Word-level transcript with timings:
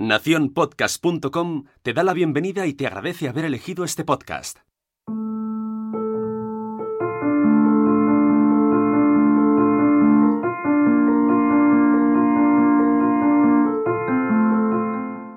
Naciónpodcast.com 0.00 1.64
te 1.82 1.92
da 1.92 2.02
la 2.02 2.14
bienvenida 2.14 2.66
y 2.66 2.72
te 2.72 2.86
agradece 2.86 3.28
haber 3.28 3.44
elegido 3.44 3.84
este 3.84 4.02
podcast. 4.02 4.60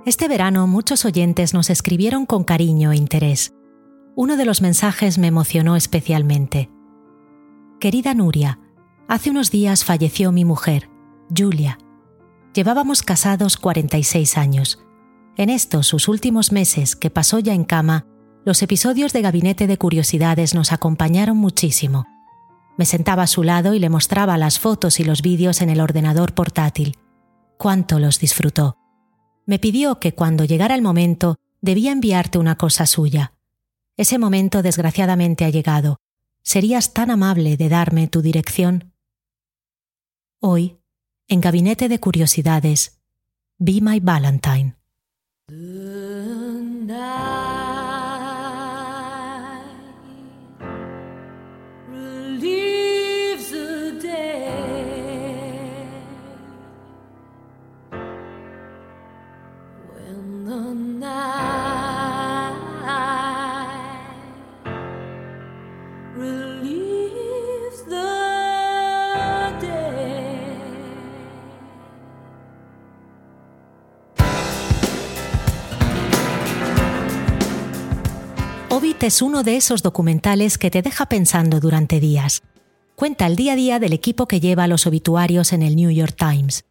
Este 0.06 0.30
verano 0.30 0.66
muchos 0.66 1.04
oyentes 1.04 1.54
nos 1.54 1.70
escribieron 1.70 2.26
con 2.26 2.46
cariño 2.46 2.94
e 2.94 2.96
interés. 2.96 3.54
Uno 4.16 4.38
de 4.38 4.46
los 4.46 4.62
mensajes 4.62 5.18
me 5.18 5.28
emocionó 5.28 5.76
especialmente. 5.76 6.70
Querida 7.82 8.14
Nuria, 8.14 8.60
hace 9.10 9.30
unos 9.30 9.52
días 9.52 9.84
falleció 9.84 10.32
mi 10.32 10.46
mujer, 10.46 10.90
Julia. 11.38 11.78
Llevábamos 12.54 13.02
casados 13.02 13.58
46 13.58 14.38
años. 14.38 14.80
En 15.38 15.50
estos 15.50 15.88
sus 15.88 16.08
últimos 16.08 16.52
meses 16.52 16.96
que 16.96 17.10
pasó 17.10 17.40
ya 17.40 17.56
en 17.56 17.64
cama, 17.64 18.06
los 18.46 18.62
episodios 18.62 19.12
de 19.12 19.24
Gabinete 19.24 19.66
de 19.66 19.80
Curiosidades 19.80 20.54
nos 20.54 20.72
acompañaron 20.72 21.36
muchísimo. 21.36 22.06
Me 22.78 22.86
sentaba 22.86 23.24
a 23.24 23.28
su 23.28 23.42
lado 23.42 23.74
y 23.74 23.80
le 23.80 23.90
mostraba 23.90 24.38
las 24.38 24.60
fotos 24.60 25.00
y 25.00 25.04
los 25.04 25.24
vídeos 25.24 25.62
en 25.62 25.72
el 25.72 25.82
ordenador 25.82 26.36
portátil. 26.36 26.98
Cuánto 27.58 27.98
los 27.98 28.20
disfrutó. 28.20 28.78
Me 29.48 29.58
pidió 29.58 30.00
que 30.00 30.14
cuando 30.14 30.46
llegara 30.46 30.76
el 30.76 30.84
momento 30.84 31.38
debía 31.62 31.92
enviarte 31.92 32.38
una 32.38 32.56
cosa 32.56 32.86
suya. 32.86 33.34
Ese 33.98 34.20
momento 34.20 34.62
desgraciadamente 34.62 35.46
ha 35.46 35.50
llegado. 35.50 35.98
¿Serías 36.44 36.94
tan 36.94 37.10
amable 37.10 37.58
de 37.58 37.70
darme 37.70 38.08
tu 38.08 38.22
dirección? 38.22 38.94
Hoy, 40.40 40.78
en 41.28 41.42
Gabinete 41.42 41.90
de 41.90 42.00
Curiosidades, 42.00 43.00
Be 43.58 43.80
My 43.82 44.00
Valentine. 44.00 44.76
Hobbit 79.04 79.08
es 79.08 79.22
uno 79.22 79.44
de 79.44 79.58
esos 79.58 79.84
documentales 79.84 80.58
que 80.58 80.72
te 80.72 80.82
deja 80.82 81.08
pensando 81.08 81.60
durante 81.60 82.00
días. 82.00 82.42
Cuenta 82.96 83.28
el 83.28 83.36
día 83.36 83.52
a 83.52 83.56
día 83.58 83.80
del 83.80 83.92
equipo 83.92 84.28
que 84.28 84.40
lleva 84.40 84.68
los 84.68 84.88
obituarios 84.88 85.52
en 85.52 85.62
el 85.62 85.76
New 85.76 85.90
York 85.90 86.16
Times. 86.16 86.64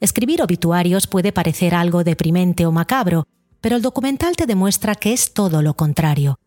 Escribir 0.00 0.40
obituarios 0.40 1.08
puede 1.08 1.32
parecer 1.32 1.74
algo 1.74 2.04
deprimente 2.04 2.64
o 2.64 2.70
macabro, 2.70 3.26
pero 3.60 3.74
el 3.74 3.82
documental 3.82 4.36
te 4.36 4.46
demuestra 4.46 4.94
que 4.94 5.12
es 5.12 5.34
todo 5.34 5.62
lo 5.62 5.74
contrario. 5.74 6.38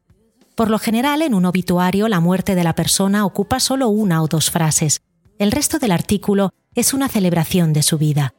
Por 0.56 0.69
lo 0.69 0.80
general, 0.80 1.22
en 1.22 1.34
un 1.34 1.45
obituario 1.45 2.08
la 2.08 2.22
muerte 2.22 2.56
de 2.56 2.64
la 2.64 2.73
persona 2.73 3.25
ocupa 3.25 3.59
solo 3.59 3.89
una 3.89 4.23
o 4.23 4.28
dos 4.28 4.50
frases. 4.50 5.02
El 5.39 5.52
resto 5.52 5.78
del 5.78 5.91
artículo 5.91 6.52
es 6.73 6.94
una 6.94 7.09
celebración 7.09 7.73
de 7.73 7.84
su 7.84 7.97
vida. 7.97 8.34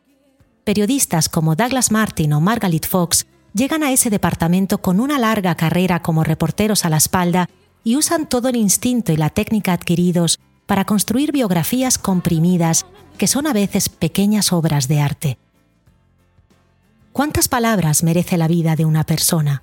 Periodistas 0.64 1.28
como 1.28 1.54
Douglas 1.54 1.90
Martin 1.90 2.32
o 2.32 2.40
Margaret 2.40 2.86
Fox 2.86 3.26
llegan 3.54 3.82
a 3.82 3.92
ese 3.92 4.10
departamento 4.10 4.78
con 4.78 5.00
una 5.00 5.18
larga 5.18 5.54
carrera 5.54 6.00
como 6.00 6.24
reporteros 6.24 6.84
a 6.84 6.90
la 6.90 6.96
espalda 6.96 7.48
y 7.84 7.96
usan 7.96 8.28
todo 8.28 8.48
el 8.48 8.56
instinto 8.56 9.12
y 9.12 9.16
la 9.16 9.30
técnica 9.30 9.72
adquiridos 9.72 10.38
para 10.66 10.84
construir 10.84 11.32
biografías 11.32 11.98
comprimidas 11.98 12.86
que 13.16 13.26
son 13.26 13.46
a 13.46 13.52
veces 13.52 13.88
pequeñas 13.88 14.52
obras 14.52 14.88
de 14.88 15.00
arte. 15.00 15.38
¿Cuántas 17.12 17.48
palabras 17.48 18.02
merece 18.02 18.36
la 18.36 18.46
vida 18.46 18.76
de 18.76 18.84
una 18.84 19.04
persona? 19.04 19.62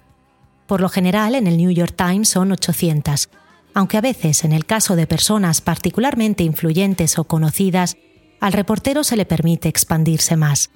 Por 0.67 0.81
lo 0.81 0.89
general, 0.89 1.35
en 1.35 1.47
el 1.47 1.57
New 1.57 1.71
York 1.71 1.95
Times 1.95 2.29
son 2.29 2.51
800, 2.51 3.29
aunque 3.73 3.97
a 3.97 4.01
veces, 4.01 4.43
en 4.43 4.51
el 4.51 4.65
caso 4.65 4.95
de 4.95 5.05
personas 5.07 5.61
particularmente 5.61 6.43
influyentes 6.43 7.17
o 7.19 7.23
conocidas, 7.23 7.97
al 8.39 8.53
reportero 8.53 9.03
se 9.03 9.15
le 9.15 9.25
permite 9.25 9.69
expandirse 9.69 10.35
más. 10.35 10.69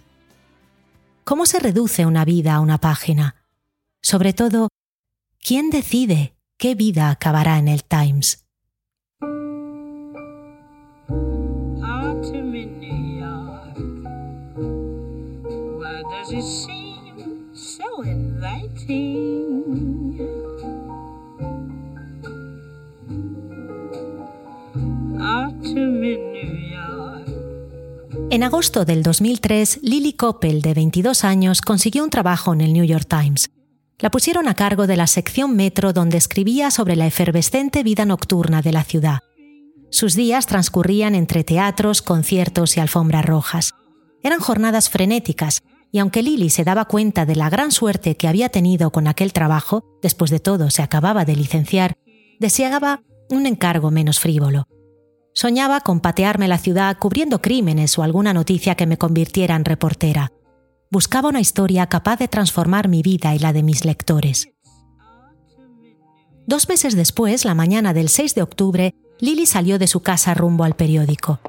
¿Cómo 1.30 1.46
se 1.46 1.60
reduce 1.60 2.08
una 2.08 2.26
vida 2.26 2.56
a 2.56 2.60
una 2.60 2.80
página? 2.80 3.36
Sobre 4.02 4.34
todo, 4.34 4.70
¿quién 5.40 5.70
decide 5.70 6.34
qué 6.58 6.74
vida 6.74 7.12
acabará 7.12 7.60
en 7.60 7.68
el 7.68 7.84
Times? 7.84 8.48
En 28.32 28.44
agosto 28.44 28.86
del 28.86 29.02
2003, 29.02 29.80
Lily 29.82 30.14
Coppel, 30.14 30.62
de 30.62 30.76
22 30.76 31.24
años, 31.24 31.62
consiguió 31.62 32.04
un 32.04 32.12
trabajo 32.12 32.54
en 32.54 32.62
el 32.62 32.74
New 32.74 32.86
York 32.86 33.08
Times. 33.10 33.50
La 33.98 34.12
pusieron 34.12 34.48
a 34.48 34.54
cargo 34.54 34.86
de 34.86 34.96
la 34.96 35.08
sección 35.08 35.56
metro 35.56 35.94
donde 35.94 36.18
escribía 36.18 36.70
sobre 36.70 36.96
la 36.96 37.08
efervescente 37.08 37.82
vida 37.82 38.06
nocturna 38.06 38.62
de 38.62 38.72
la 38.72 38.84
ciudad. 38.84 39.22
Sus 39.90 40.14
días 40.14 40.46
transcurrían 40.46 41.16
entre 41.16 41.44
teatros, 41.44 42.04
conciertos 42.04 42.78
y 42.78 42.80
alfombras 42.80 43.26
rojas. 43.26 43.74
Eran 44.22 44.40
jornadas 44.40 44.92
frenéticas, 44.92 45.64
y 45.92 45.98
aunque 45.98 46.22
Lily 46.22 46.52
se 46.52 46.64
daba 46.64 46.86
cuenta 46.86 47.26
de 47.26 47.36
la 47.36 47.50
gran 47.50 47.72
suerte 47.72 48.16
que 48.16 48.28
había 48.28 48.50
tenido 48.50 48.92
con 48.92 49.08
aquel 49.08 49.34
trabajo, 49.34 49.84
después 50.04 50.30
de 50.30 50.40
todo 50.40 50.70
se 50.70 50.84
acababa 50.84 51.26
de 51.26 51.36
licenciar, 51.36 51.98
deseaba 52.40 53.02
un 53.32 53.48
encargo 53.48 53.90
menos 53.90 54.20
frívolo. 54.20 54.68
Soñaba 55.42 55.80
con 55.80 56.02
patearme 56.02 56.50
la 56.50 56.58
ciudad 56.58 56.98
cubriendo 56.98 57.42
crímenes 57.42 57.98
o 57.98 58.04
alguna 58.04 58.34
noticia 58.34 58.76
que 58.76 58.86
me 58.86 58.98
convirtiera 58.98 59.56
en 59.56 59.64
reportera. 59.64 60.34
Buscaba 60.92 61.30
una 61.30 61.40
historia 61.40 61.88
capaz 61.88 62.18
de 62.18 62.28
transformar 62.28 62.90
mi 62.90 63.02
vida 63.02 63.34
y 63.34 63.40
la 63.40 63.54
de 63.54 63.64
mis 63.64 63.86
lectores. 63.86 64.50
Dos 66.46 66.68
meses 66.68 66.94
después, 66.94 67.46
la 67.46 67.56
mañana 67.56 67.94
del 67.94 68.10
6 68.10 68.36
de 68.36 68.42
octubre, 68.42 68.96
Lily 69.22 69.46
salió 69.46 69.80
de 69.80 69.88
su 69.88 70.02
casa 70.02 70.34
rumbo 70.34 70.66
al 70.66 70.76
periódico. 70.76 71.40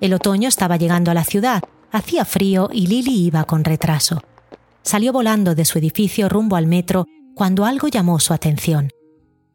El 0.00 0.14
otoño 0.14 0.48
estaba 0.48 0.78
llegando 0.78 1.10
a 1.10 1.14
la 1.14 1.24
ciudad, 1.24 1.62
hacía 1.92 2.24
frío 2.24 2.70
y 2.72 2.86
Lily 2.86 3.26
iba 3.26 3.44
con 3.44 3.62
retraso. 3.62 4.22
Salió 4.80 5.12
volando 5.12 5.54
de 5.54 5.66
su 5.66 5.78
edificio 5.78 6.30
rumbo 6.30 6.56
al 6.56 6.66
metro 6.66 7.04
cuando 7.34 7.66
algo 7.66 7.88
llamó 7.88 8.20
su 8.20 8.32
atención. 8.32 8.88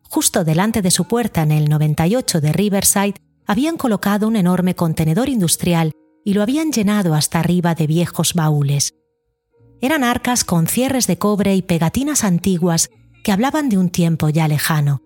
Justo 0.03 0.44
delante 0.44 0.83
de 0.83 0.91
su 0.91 1.06
puerta 1.06 1.41
en 1.41 1.51
el 1.51 1.69
98 1.69 2.39
de 2.39 2.53
Riverside 2.53 3.16
habían 3.50 3.78
colocado 3.78 4.28
un 4.28 4.36
enorme 4.36 4.76
contenedor 4.76 5.28
industrial 5.28 5.92
y 6.24 6.36
lo 6.36 6.44
habían 6.44 6.72
llenado 6.72 7.16
hasta 7.16 7.40
arriba 7.40 7.74
de 7.74 7.88
viejos 7.88 8.36
baúles. 8.36 8.94
Eran 9.82 10.04
arcas 10.04 10.44
con 10.44 10.68
cierres 10.68 11.08
de 11.08 11.18
cobre 11.18 11.56
y 11.56 11.64
pegatinas 11.64 12.24
antiguas 12.24 12.92
que 13.24 13.32
hablaban 13.32 13.70
de 13.70 13.80
un 13.80 13.90
tiempo 13.90 14.30
ya 14.30 14.48
lejano. 14.48 15.02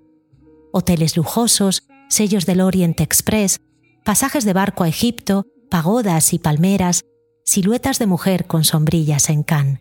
Hoteles 0.74 1.16
lujosos, 1.16 1.88
sellos 2.10 2.46
del 2.46 2.60
Orient 2.60 3.00
Express, 3.00 3.62
pasajes 4.04 4.44
de 4.44 4.52
barco 4.52 4.84
a 4.84 4.90
Egipto, 4.90 5.46
pagodas 5.70 6.34
y 6.34 6.40
palmeras, 6.40 7.06
siluetas 7.46 7.98
de 7.98 8.08
mujer 8.08 8.46
con 8.46 8.66
sombrillas 8.66 9.30
en 9.30 9.44
Cannes. 9.44 9.80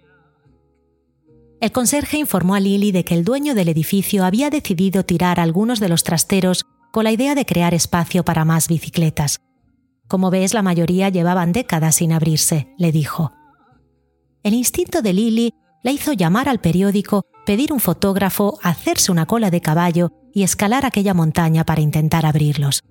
El 1.61 1.73
conserje 1.73 2.17
informó 2.19 2.55
a 2.55 2.61
Lily 2.61 2.93
de 2.93 3.05
que 3.05 3.15
el 3.15 3.25
dueño 3.25 3.57
del 3.57 3.69
edificio 3.69 4.25
había 4.25 4.51
decidido 4.51 5.05
tirar 5.05 5.41
algunos 5.41 5.81
de 5.81 5.89
los 5.89 6.05
trasteros 6.05 6.65
con 6.93 7.05
la 7.05 7.11
idea 7.11 7.35
de 7.35 7.47
crear 7.47 7.75
espacio 7.75 8.23
para 8.23 8.45
más 8.45 8.69
bicicletas. 8.69 9.41
Como 10.07 10.31
ves, 10.31 10.53
la 10.53 10.63
mayoría 10.63 11.09
llevaban 11.09 11.53
décadas 11.53 11.97
sin 11.97 12.13
abrirse, 12.13 12.69
le 12.77 12.93
dijo. 12.93 13.33
El 14.43 14.53
instinto 14.53 15.01
de 15.01 15.15
Lily 15.15 15.55
la 15.83 15.91
hizo 15.91 16.13
llamar 16.13 16.51
al 16.51 16.61
periódico, 16.61 17.25
pedir 17.47 17.73
un 17.73 17.81
fotógrafo, 17.81 18.59
hacerse 18.63 19.11
una 19.11 19.25
cola 19.25 19.51
de 19.51 19.63
caballo 19.63 20.13
y 20.35 20.43
escalar 20.43 20.85
aquella 20.85 21.15
montaña 21.15 21.65
para 21.65 21.81
intentar 21.81 22.27
abrirlos. 22.27 22.85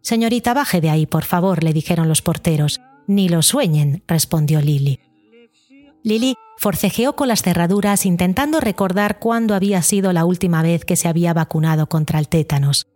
Señorita, 0.00 0.54
baje 0.54 0.80
de 0.80 0.88
ahí, 0.88 1.04
por 1.04 1.24
favor, 1.24 1.62
le 1.62 1.74
dijeron 1.74 2.08
los 2.08 2.22
porteros. 2.22 2.80
Ni 3.06 3.28
lo 3.28 3.42
sueñen, 3.42 4.02
respondió 4.08 4.62
Lily. 4.62 5.00
Lily 6.02 6.34
forcejeó 6.56 7.14
con 7.14 7.28
las 7.28 7.42
cerraduras 7.42 8.06
intentando 8.06 8.58
recordar 8.58 9.18
cuándo 9.18 9.54
había 9.54 9.82
sido 9.82 10.14
la 10.14 10.24
última 10.24 10.62
vez 10.62 10.86
que 10.86 10.96
se 10.96 11.08
había 11.08 11.34
vacunado 11.34 11.88
contra 11.88 12.18
el 12.18 12.28
tétanos 12.28 12.86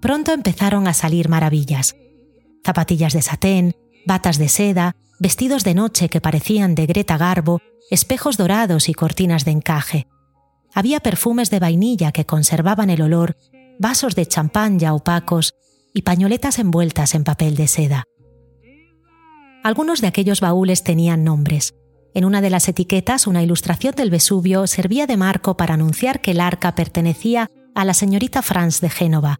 pronto 0.00 0.32
empezaron 0.32 0.88
a 0.88 0.94
salir 0.94 1.28
maravillas. 1.28 1.94
Zapatillas 2.64 3.12
de 3.12 3.22
satén, 3.22 3.76
batas 4.06 4.38
de 4.38 4.48
seda, 4.48 4.96
vestidos 5.18 5.64
de 5.64 5.74
noche 5.74 6.08
que 6.08 6.20
parecían 6.20 6.74
de 6.74 6.86
Greta 6.86 7.16
Garbo, 7.18 7.60
espejos 7.90 8.36
dorados 8.36 8.88
y 8.88 8.94
cortinas 8.94 9.44
de 9.44 9.52
encaje. 9.52 10.06
Había 10.74 11.00
perfumes 11.00 11.50
de 11.50 11.58
vainilla 11.58 12.12
que 12.12 12.26
conservaban 12.26 12.90
el 12.90 13.02
olor, 13.02 13.36
vasos 13.78 14.14
de 14.14 14.26
champán 14.26 14.78
ya 14.78 14.94
opacos 14.94 15.54
y 15.92 16.02
pañoletas 16.02 16.58
envueltas 16.58 17.14
en 17.14 17.24
papel 17.24 17.56
de 17.56 17.66
seda. 17.66 18.04
Algunos 19.62 20.00
de 20.00 20.06
aquellos 20.06 20.40
baúles 20.40 20.84
tenían 20.84 21.24
nombres. 21.24 21.74
En 22.14 22.24
una 22.24 22.40
de 22.40 22.50
las 22.50 22.68
etiquetas, 22.68 23.26
una 23.26 23.42
ilustración 23.42 23.94
del 23.94 24.10
Vesubio 24.10 24.66
servía 24.66 25.06
de 25.06 25.16
marco 25.16 25.56
para 25.56 25.74
anunciar 25.74 26.20
que 26.20 26.30
el 26.30 26.40
arca 26.40 26.74
pertenecía 26.74 27.48
a 27.74 27.84
la 27.84 27.94
señorita 27.94 28.42
Franz 28.42 28.80
de 28.80 28.90
Génova. 28.90 29.38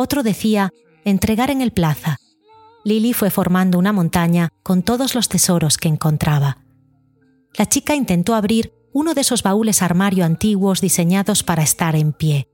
Otro 0.00 0.22
decía 0.22 0.70
entregar 1.04 1.50
en 1.50 1.60
el 1.60 1.72
plaza. 1.72 2.18
Lily 2.84 3.14
fue 3.14 3.30
formando 3.30 3.80
una 3.80 3.92
montaña 3.92 4.50
con 4.62 4.84
todos 4.84 5.16
los 5.16 5.28
tesoros 5.28 5.76
que 5.76 5.88
encontraba. 5.88 6.58
La 7.56 7.66
chica 7.66 7.96
intentó 7.96 8.36
abrir 8.36 8.72
uno 8.92 9.12
de 9.14 9.22
esos 9.22 9.42
baúles 9.42 9.82
armario 9.82 10.24
antiguos 10.24 10.80
diseñados 10.80 11.42
para 11.42 11.64
estar 11.64 11.96
en 11.96 12.12
pie. 12.12 12.46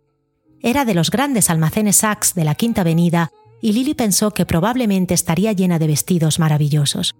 Era 0.62 0.86
de 0.86 0.94
los 0.94 1.10
grandes 1.10 1.50
almacenes 1.50 1.96
Saks 1.96 2.32
de 2.32 2.44
la 2.44 2.54
Quinta 2.54 2.80
Avenida 2.80 3.30
y 3.60 3.72
Lily 3.72 3.92
pensó 3.92 4.30
que 4.30 4.46
probablemente 4.46 5.12
estaría 5.12 5.52
llena 5.52 5.78
de 5.78 5.88
vestidos 5.88 6.38
maravillosos. 6.38 7.14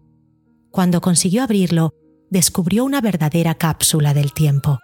Cuando 0.70 1.02
consiguió 1.02 1.42
abrirlo, 1.42 1.92
descubrió 2.30 2.86
una 2.86 3.02
verdadera 3.02 3.56
cápsula 3.56 4.14
del 4.14 4.32
tiempo. 4.32 4.78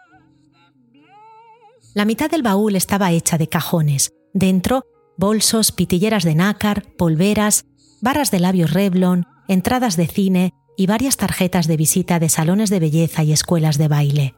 La 1.94 2.04
mitad 2.04 2.28
del 2.28 2.42
baúl 2.42 2.76
estaba 2.76 3.10
hecha 3.10 3.38
de 3.38 3.48
cajones. 3.48 4.12
Dentro, 4.34 4.84
bolsos, 5.20 5.70
pitilleras 5.70 6.24
de 6.24 6.34
nácar, 6.34 6.82
polveras, 6.96 7.66
barras 8.00 8.32
de 8.32 8.40
labios 8.40 8.72
Revlon, 8.72 9.26
entradas 9.46 9.96
de 9.96 10.08
cine 10.08 10.54
y 10.76 10.86
varias 10.86 11.16
tarjetas 11.16 11.68
de 11.68 11.76
visita 11.76 12.18
de 12.18 12.28
salones 12.28 12.70
de 12.70 12.80
belleza 12.80 13.22
y 13.22 13.32
escuelas 13.32 13.78
de 13.78 13.86
baile. 13.86 14.34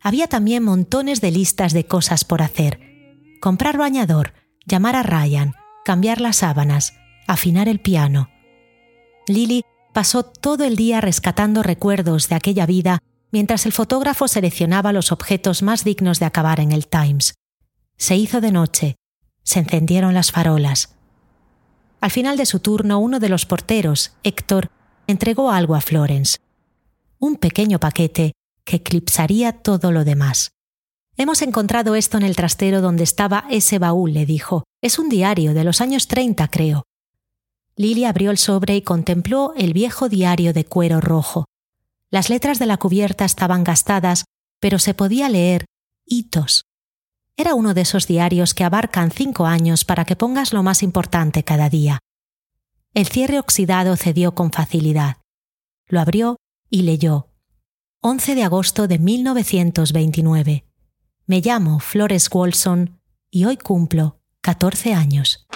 Había 0.00 0.28
también 0.28 0.62
montones 0.62 1.20
de 1.20 1.30
listas 1.30 1.72
de 1.72 1.86
cosas 1.86 2.24
por 2.24 2.40
hacer. 2.40 2.80
Comprar 3.40 3.76
bañador, 3.76 4.32
llamar 4.64 4.96
a 4.96 5.02
Ryan, 5.02 5.52
cambiar 5.84 6.20
las 6.20 6.36
sábanas, 6.36 6.94
afinar 7.26 7.68
el 7.68 7.80
piano. 7.80 8.28
Lily 9.26 9.62
pasó 9.92 10.22
todo 10.22 10.64
el 10.64 10.76
día 10.76 11.00
rescatando 11.00 11.62
recuerdos 11.62 12.28
de 12.28 12.36
aquella 12.36 12.66
vida 12.66 13.00
mientras 13.32 13.66
el 13.66 13.72
fotógrafo 13.72 14.28
seleccionaba 14.28 14.92
los 14.92 15.10
objetos 15.10 15.62
más 15.62 15.82
dignos 15.82 16.20
de 16.20 16.26
acabar 16.26 16.60
en 16.60 16.70
el 16.70 16.86
Times. 16.86 17.34
Se 17.96 18.14
hizo 18.14 18.40
de 18.40 18.52
noche, 18.52 18.96
se 19.44 19.60
encendieron 19.60 20.14
las 20.14 20.32
farolas. 20.32 20.94
Al 22.00 22.10
final 22.10 22.36
de 22.36 22.46
su 22.46 22.58
turno, 22.58 22.98
uno 22.98 23.20
de 23.20 23.28
los 23.28 23.46
porteros, 23.46 24.12
Héctor, 24.24 24.70
entregó 25.06 25.50
algo 25.50 25.74
a 25.74 25.80
Florence. 25.80 26.38
Un 27.18 27.36
pequeño 27.36 27.78
paquete 27.78 28.32
que 28.64 28.76
eclipsaría 28.76 29.52
todo 29.52 29.92
lo 29.92 30.04
demás. 30.04 30.50
Hemos 31.16 31.42
encontrado 31.42 31.94
esto 31.94 32.16
en 32.16 32.24
el 32.24 32.34
trastero 32.34 32.80
donde 32.80 33.04
estaba 33.04 33.44
ese 33.48 33.78
baúl, 33.78 34.12
le 34.12 34.26
dijo. 34.26 34.64
Es 34.82 34.98
un 34.98 35.08
diario 35.08 35.54
de 35.54 35.64
los 35.64 35.80
años 35.80 36.08
30, 36.08 36.48
creo. 36.48 36.84
Lily 37.76 38.04
abrió 38.04 38.30
el 38.30 38.38
sobre 38.38 38.76
y 38.76 38.82
contempló 38.82 39.52
el 39.56 39.72
viejo 39.72 40.08
diario 40.08 40.52
de 40.52 40.64
cuero 40.64 41.00
rojo. 41.00 41.46
Las 42.10 42.30
letras 42.30 42.58
de 42.58 42.66
la 42.66 42.76
cubierta 42.76 43.24
estaban 43.24 43.64
gastadas, 43.64 44.24
pero 44.60 44.78
se 44.78 44.94
podía 44.94 45.28
leer 45.28 45.64
hitos. 46.06 46.64
Era 47.36 47.54
uno 47.54 47.74
de 47.74 47.80
esos 47.80 48.06
diarios 48.06 48.54
que 48.54 48.62
abarcan 48.62 49.10
cinco 49.10 49.46
años 49.46 49.84
para 49.84 50.04
que 50.04 50.14
pongas 50.14 50.52
lo 50.52 50.62
más 50.62 50.82
importante 50.82 51.42
cada 51.42 51.68
día. 51.68 51.98
El 52.92 53.06
cierre 53.06 53.40
oxidado 53.40 53.96
cedió 53.96 54.36
con 54.36 54.52
facilidad. 54.52 55.16
Lo 55.88 56.00
abrió 56.00 56.36
y 56.70 56.82
leyó. 56.82 57.28
11 58.02 58.36
de 58.36 58.44
agosto 58.44 58.86
de 58.86 58.98
1929. 59.00 60.64
Me 61.26 61.40
llamo 61.40 61.80
Flores 61.80 62.30
Wolson 62.30 63.00
y 63.30 63.46
hoy 63.46 63.56
cumplo 63.56 64.20
14 64.42 64.94
años. 64.94 65.46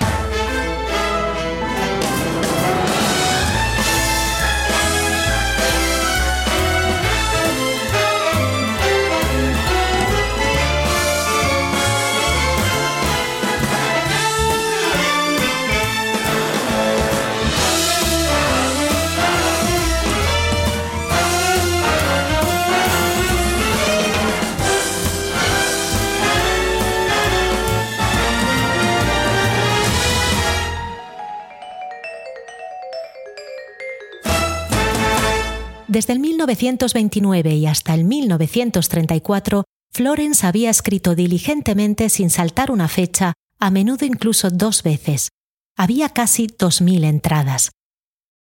Desde 35.88 36.12
el 36.12 36.20
1929 36.20 37.54
y 37.54 37.66
hasta 37.66 37.94
el 37.94 38.04
1934, 38.04 39.64
Florence 39.90 40.46
había 40.46 40.68
escrito 40.68 41.14
diligentemente 41.14 42.10
sin 42.10 42.28
saltar 42.28 42.70
una 42.70 42.88
fecha, 42.88 43.32
a 43.58 43.70
menudo 43.70 44.04
incluso 44.04 44.50
dos 44.50 44.82
veces. 44.82 45.30
Había 45.78 46.10
casi 46.10 46.46
2.000 46.46 47.04
entradas. 47.04 47.70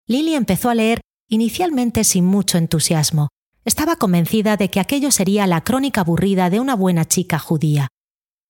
Lily 0.08 0.36
empezó 0.36 0.70
a 0.70 0.76
leer 0.76 1.00
inicialmente 1.30 2.04
sin 2.04 2.26
mucho 2.26 2.58
entusiasmo. 2.58 3.30
Estaba 3.64 3.96
convencida 3.96 4.58
de 4.58 4.70
que 4.70 4.82
aquello 4.82 5.12
sería 5.12 5.48
la 5.48 5.64
crónica 5.64 6.02
aburrida 6.02 6.50
de 6.50 6.60
una 6.60 6.76
buena 6.76 7.06
chica 7.06 7.40
judía. 7.40 7.88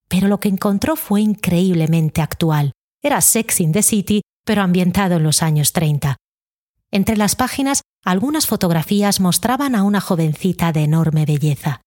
Pero 0.08 0.26
lo 0.26 0.40
que 0.40 0.48
encontró 0.48 0.96
fue 0.96 1.20
increíblemente 1.20 2.20
actual. 2.20 2.72
Era 3.00 3.20
Sex 3.20 3.60
in 3.60 3.70
the 3.70 3.82
City, 3.82 4.22
pero 4.44 4.62
ambientado 4.62 5.16
en 5.16 5.22
los 5.22 5.42
años 5.42 5.72
30. 5.72 6.16
Entre 6.90 7.16
las 7.16 7.36
páginas, 7.36 7.82
algunas 8.04 8.46
fotografías 8.46 9.20
mostraban 9.20 9.74
a 9.74 9.82
una 9.82 10.00
jovencita 10.00 10.72
de 10.72 10.84
enorme 10.84 11.26
belleza. 11.26 11.82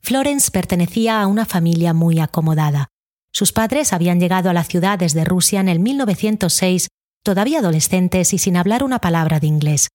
Florence 0.00 0.50
pertenecía 0.50 1.22
a 1.22 1.26
una 1.26 1.46
familia 1.46 1.94
muy 1.94 2.20
acomodada. 2.20 2.88
Sus 3.32 3.52
padres 3.52 3.92
habían 3.92 4.20
llegado 4.20 4.50
a 4.50 4.52
la 4.52 4.64
ciudad 4.64 4.98
desde 4.98 5.24
Rusia 5.24 5.60
en 5.60 5.68
el 5.68 5.80
1906, 5.80 6.88
todavía 7.22 7.60
adolescentes 7.60 8.32
y 8.32 8.38
sin 8.38 8.56
hablar 8.56 8.84
una 8.84 9.00
palabra 9.00 9.40
de 9.40 9.46
inglés. 9.46 9.88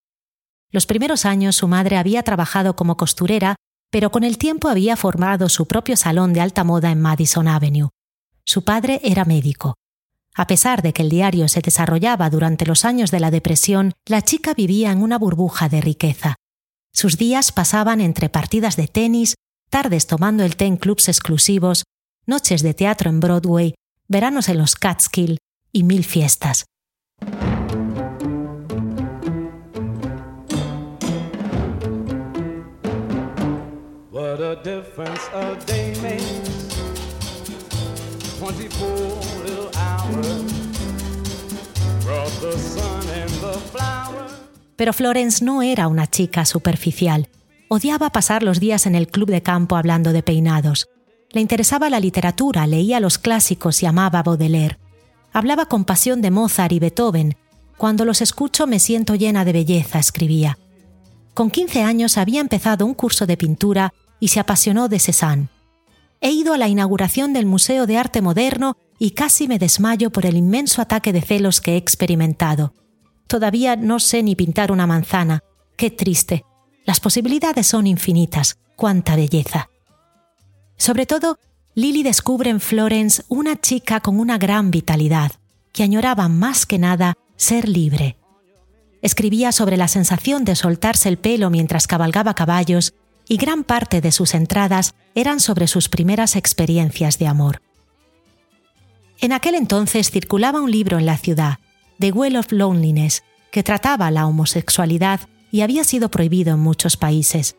Los 0.72 0.88
primeros 0.88 1.26
años 1.26 1.56
su 1.56 1.68
madre 1.68 1.98
había 1.98 2.24
trabajado 2.24 2.76
como 2.76 2.98
costurera, 2.98 3.56
pero 3.92 4.12
con 4.12 4.24
el 4.24 4.40
tiempo 4.40 4.70
había 4.70 4.98
formado 4.98 5.50
su 5.50 5.68
propio 5.68 5.96
salón 5.98 6.34
de 6.34 6.42
alta 6.42 6.64
moda 6.64 6.92
en 6.92 7.00
Madison 7.00 7.48
Avenue. 7.48 7.90
Su 8.44 8.64
padre 8.64 9.00
era 9.04 9.24
médico. 9.24 9.76
A 10.36 10.48
pesar 10.48 10.82
de 10.82 10.94
que 10.94 11.04
el 11.04 11.10
diario 11.10 11.48
se 11.48 11.62
desarrollaba 11.62 12.30
durante 12.30 12.66
los 12.66 12.86
años 12.86 13.12
de 13.12 13.20
la 13.20 13.30
depresión, 13.30 13.94
la 14.06 14.24
chica 14.24 14.54
vivía 14.54 14.92
en 14.92 15.04
una 15.04 15.20
burbuja 15.20 15.70
de 15.70 15.82
riqueza. 15.82 16.36
Sus 16.92 17.18
días 17.18 17.52
pasaban 17.52 18.02
entre 18.02 18.30
partidas 18.30 18.76
de 18.76 18.88
tenis, 18.88 19.36
tardes 19.70 20.08
tomando 20.08 20.44
el 20.44 20.56
té 20.56 20.66
en 20.66 20.78
clubs 20.78 21.08
exclusivos, 21.08 21.84
noches 22.26 22.64
de 22.64 22.74
teatro 22.74 23.10
en 23.10 23.20
Broadway, 23.20 23.76
veranos 24.08 24.50
en 24.50 24.58
los 24.58 24.76
Catskill 24.76 25.38
y 25.72 25.84
mil 25.84 26.04
fiestas. 26.04 26.66
Pero 44.76 44.94
Florence 44.94 45.46
no 45.46 45.62
era 45.62 45.88
una 45.88 46.08
chica 46.08 46.46
superficial. 46.46 47.30
Odiaba 47.70 48.10
pasar 48.10 48.44
los 48.44 48.60
días 48.60 48.86
en 48.86 48.96
el 48.96 49.08
club 49.08 49.30
de 49.30 49.42
campo 49.42 49.76
hablando 49.76 50.14
de 50.14 50.24
peinados. 50.24 50.90
Le 51.32 51.42
interesaba 51.42 51.90
la 51.90 52.00
literatura, 52.00 52.68
leía 52.68 53.00
los 53.00 53.18
clásicos 53.18 53.82
y 53.82 53.86
amaba 53.86 54.24
Baudelaire. 54.24 54.78
Hablaba 55.32 55.66
con 55.66 55.86
pasión 55.86 56.22
de 56.22 56.32
Mozart 56.32 56.72
y 56.72 56.80
Beethoven. 56.80 57.36
Cuando 57.78 58.06
los 58.06 58.22
escucho 58.22 58.68
me 58.68 58.80
siento 58.80 59.16
llena 59.16 59.46
de 59.46 59.54
belleza, 59.54 60.00
escribía. 60.00 60.60
Con 61.34 61.50
15 61.50 61.82
años 61.82 62.18
había 62.18 62.42
empezado 62.42 62.86
un 62.86 62.94
curso 62.94 63.26
de 63.26 63.38
pintura 63.38 63.94
y 64.20 64.28
se 64.28 64.40
apasionó 64.40 64.90
de 64.90 65.00
Cézanne. 65.00 65.50
He 66.26 66.32
ido 66.32 66.54
a 66.54 66.58
la 66.58 66.70
inauguración 66.70 67.34
del 67.34 67.46
Museo 67.46 67.86
de 67.86 67.98
Arte 67.98 68.22
Moderno 68.22 68.78
y 68.98 69.12
casi 69.12 69.50
me 69.50 69.60
desmayo 69.60 70.10
por 70.10 70.26
el 70.26 70.38
inmenso 70.38 70.82
ataque 70.82 71.12
de 71.12 71.22
celos 71.22 71.60
que 71.60 71.74
he 71.74 71.76
experimentado. 71.76 72.74
Todavía 73.28 73.76
no 73.76 74.00
sé 74.00 74.24
ni 74.24 74.34
pintar 74.34 74.72
una 74.72 74.88
manzana. 74.88 75.44
Qué 75.76 75.92
triste. 75.92 76.46
Las 76.86 77.02
posibilidades 77.02 77.68
son 77.68 77.88
infinitas. 77.88 78.58
Cuánta 78.78 79.18
belleza. 79.18 79.68
Sobre 80.78 81.06
todo, 81.06 81.40
Lily 81.76 82.04
descubre 82.04 82.50
en 82.50 82.62
Florence 82.62 83.24
una 83.28 83.60
chica 83.60 84.00
con 84.00 84.18
una 84.18 84.38
gran 84.38 84.72
vitalidad, 84.72 85.34
que 85.74 85.84
añoraba 85.84 86.30
más 86.30 86.66
que 86.66 86.80
nada 86.80 87.16
ser 87.36 87.68
libre. 87.68 88.18
Escribía 89.02 89.52
sobre 89.52 89.76
la 89.76 89.90
sensación 89.90 90.46
de 90.46 90.56
soltarse 90.56 91.10
el 91.10 91.18
pelo 91.18 91.50
mientras 91.50 91.86
cabalgaba 91.86 92.34
caballos 92.34 92.94
y 93.28 93.38
gran 93.38 93.64
parte 93.64 94.02
de 94.02 94.12
sus 94.12 94.34
entradas 94.34 94.94
eran 95.16 95.40
sobre 95.40 95.68
sus 95.68 95.90
primeras 95.90 96.36
experiencias 96.36 97.20
de 97.20 97.28
amor. 97.28 97.62
En 99.20 99.32
aquel 99.32 99.56
entonces 99.56 100.12
circulaba 100.12 100.62
un 100.62 100.72
libro 100.72 100.98
en 100.98 101.06
la 101.06 101.18
ciudad, 101.18 101.60
The 102.00 102.12
Well 102.12 102.36
of 102.36 102.52
Loneliness, 102.52 103.24
que 103.52 103.64
trataba 103.64 104.12
la 104.12 104.28
homosexualidad 104.28 105.22
y 105.52 105.62
había 105.62 105.84
sido 105.84 106.10
prohibido 106.10 106.54
en 106.54 106.60
muchos 106.60 106.98
países. 106.98 107.56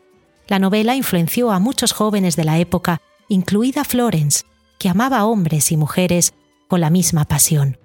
La 0.47 0.59
novela 0.59 0.95
influenció 0.95 1.51
a 1.51 1.59
muchos 1.59 1.93
jóvenes 1.93 2.35
de 2.35 2.43
la 2.43 2.59
época, 2.59 3.01
incluida 3.29 3.83
Florence, 3.83 4.43
que 4.77 4.89
amaba 4.89 5.25
hombres 5.25 5.71
y 5.71 5.77
mujeres 5.77 6.33
con 6.67 6.81
la 6.81 6.89
misma 6.89 7.25
pasión. 7.25 7.79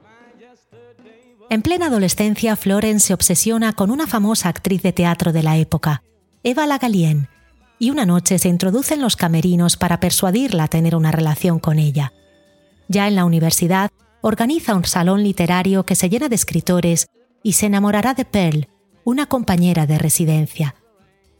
En 1.48 1.62
plena 1.62 1.86
adolescencia, 1.86 2.56
Florence 2.56 3.08
se 3.08 3.14
obsesiona 3.14 3.72
con 3.72 3.90
una 3.90 4.06
famosa 4.06 4.48
actriz 4.48 4.82
de 4.82 4.92
teatro 4.92 5.32
de 5.32 5.42
la 5.42 5.56
época, 5.56 6.02
Eva 6.42 6.66
Lagalien, 6.66 7.28
y 7.80 7.90
una 7.90 8.04
noche 8.06 8.38
se 8.38 8.48
introduce 8.48 8.94
en 8.94 9.00
los 9.00 9.16
camerinos 9.16 9.76
para 9.76 9.98
persuadirla 9.98 10.64
a 10.64 10.68
tener 10.68 10.94
una 10.94 11.10
relación 11.10 11.58
con 11.58 11.78
ella. 11.78 12.12
Ya 12.88 13.08
en 13.08 13.16
la 13.16 13.24
universidad, 13.24 13.90
organiza 14.20 14.74
un 14.74 14.84
salón 14.84 15.22
literario 15.22 15.86
que 15.86 15.96
se 15.96 16.10
llena 16.10 16.28
de 16.28 16.34
escritores 16.34 17.08
y 17.42 17.54
se 17.54 17.66
enamorará 17.66 18.12
de 18.12 18.26
Pearl, 18.26 18.68
una 19.02 19.26
compañera 19.26 19.86
de 19.86 19.98
residencia. 19.98 20.74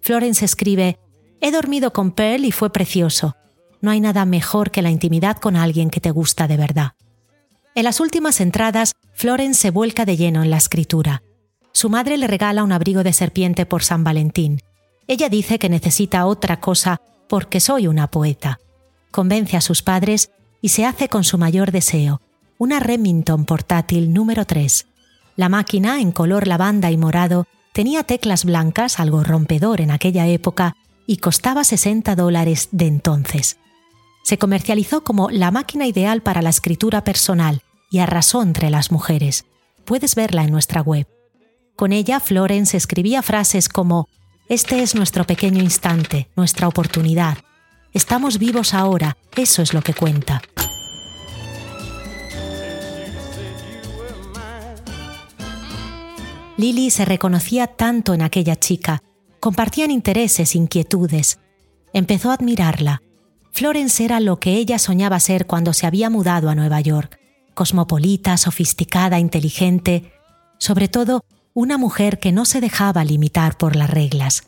Florence 0.00 0.44
escribe, 0.44 0.98
He 1.42 1.50
dormido 1.50 1.92
con 1.92 2.10
Pearl 2.10 2.46
y 2.46 2.52
fue 2.52 2.72
precioso. 2.72 3.36
No 3.82 3.90
hay 3.90 4.00
nada 4.00 4.24
mejor 4.24 4.70
que 4.70 4.82
la 4.82 4.90
intimidad 4.90 5.36
con 5.36 5.56
alguien 5.56 5.90
que 5.90 6.00
te 6.00 6.10
gusta 6.10 6.48
de 6.48 6.56
verdad. 6.56 6.92
En 7.74 7.84
las 7.84 8.00
últimas 8.00 8.40
entradas, 8.40 8.94
Florence 9.12 9.60
se 9.60 9.70
vuelca 9.70 10.06
de 10.06 10.16
lleno 10.16 10.42
en 10.42 10.50
la 10.50 10.56
escritura. 10.56 11.22
Su 11.72 11.90
madre 11.90 12.16
le 12.16 12.26
regala 12.26 12.64
un 12.64 12.72
abrigo 12.72 13.02
de 13.02 13.12
serpiente 13.12 13.66
por 13.66 13.82
San 13.82 14.04
Valentín. 14.04 14.62
Ella 15.10 15.28
dice 15.28 15.58
que 15.58 15.68
necesita 15.68 16.24
otra 16.24 16.60
cosa 16.60 17.00
porque 17.28 17.58
soy 17.58 17.86
una 17.88 18.10
poeta. 18.10 18.60
Convence 19.10 19.56
a 19.56 19.60
sus 19.60 19.82
padres 19.82 20.30
y 20.62 20.68
se 20.70 20.86
hace 20.86 21.08
con 21.08 21.24
su 21.24 21.36
mayor 21.36 21.72
deseo, 21.72 22.22
una 22.56 22.78
Remington 22.78 23.44
portátil 23.44 24.12
número 24.14 24.46
3. 24.46 24.86
La 25.34 25.48
máquina, 25.48 26.00
en 26.00 26.12
color 26.12 26.46
lavanda 26.46 26.90
y 26.90 26.96
morado, 26.96 27.46
tenía 27.72 28.04
teclas 28.04 28.44
blancas, 28.44 29.00
algo 29.00 29.22
rompedor 29.24 29.80
en 29.80 29.90
aquella 29.90 30.26
época, 30.28 30.76
y 31.06 31.16
costaba 31.16 31.64
60 31.64 32.14
dólares 32.14 32.68
de 32.70 32.86
entonces 32.86 33.58
se 34.22 34.38
comercializó 34.38 35.02
como 35.02 35.30
la 35.30 35.50
máquina 35.50 35.86
ideal 35.86 36.22
para 36.22 36.42
la 36.42 36.50
escritura 36.50 37.02
personal 37.04 37.62
y 37.90 37.98
arrasó 37.98 38.42
entre 38.42 38.70
las 38.70 38.92
mujeres. 38.92 39.44
Puedes 39.84 40.14
verla 40.14 40.44
en 40.44 40.52
nuestra 40.52 40.82
web. 40.82 41.08
Con 41.74 41.92
ella, 41.92 42.20
Florence 42.20 42.76
escribía 42.76 43.22
frases 43.22 43.68
como 43.68 44.08
Este 44.50 44.82
es 44.82 44.96
nuestro 44.96 45.22
pequeño 45.22 45.62
instante, 45.62 46.28
nuestra 46.34 46.66
oportunidad. 46.66 47.38
Estamos 47.92 48.40
vivos 48.40 48.74
ahora, 48.74 49.16
eso 49.36 49.62
es 49.62 49.72
lo 49.72 49.80
que 49.80 49.94
cuenta. 49.94 50.42
Lily 56.56 56.90
se 56.90 57.04
reconocía 57.04 57.68
tanto 57.68 58.12
en 58.12 58.22
aquella 58.22 58.56
chica, 58.56 59.04
compartían 59.38 59.92
intereses, 59.92 60.56
inquietudes. 60.56 61.38
Empezó 61.92 62.32
a 62.32 62.34
admirarla, 62.34 63.02
Florence 63.52 64.04
era 64.04 64.18
lo 64.18 64.40
que 64.40 64.54
ella 64.54 64.80
soñaba 64.80 65.20
ser 65.20 65.46
cuando 65.46 65.72
se 65.72 65.86
había 65.86 66.10
mudado 66.10 66.50
a 66.50 66.56
Nueva 66.56 66.80
York, 66.80 67.20
cosmopolita, 67.54 68.36
sofisticada, 68.36 69.20
inteligente, 69.20 70.10
sobre 70.58 70.88
todo 70.88 71.24
una 71.54 71.78
mujer 71.78 72.18
que 72.18 72.32
no 72.32 72.44
se 72.44 72.60
dejaba 72.60 73.04
limitar 73.04 73.56
por 73.56 73.76
las 73.76 73.90
reglas. 73.90 74.44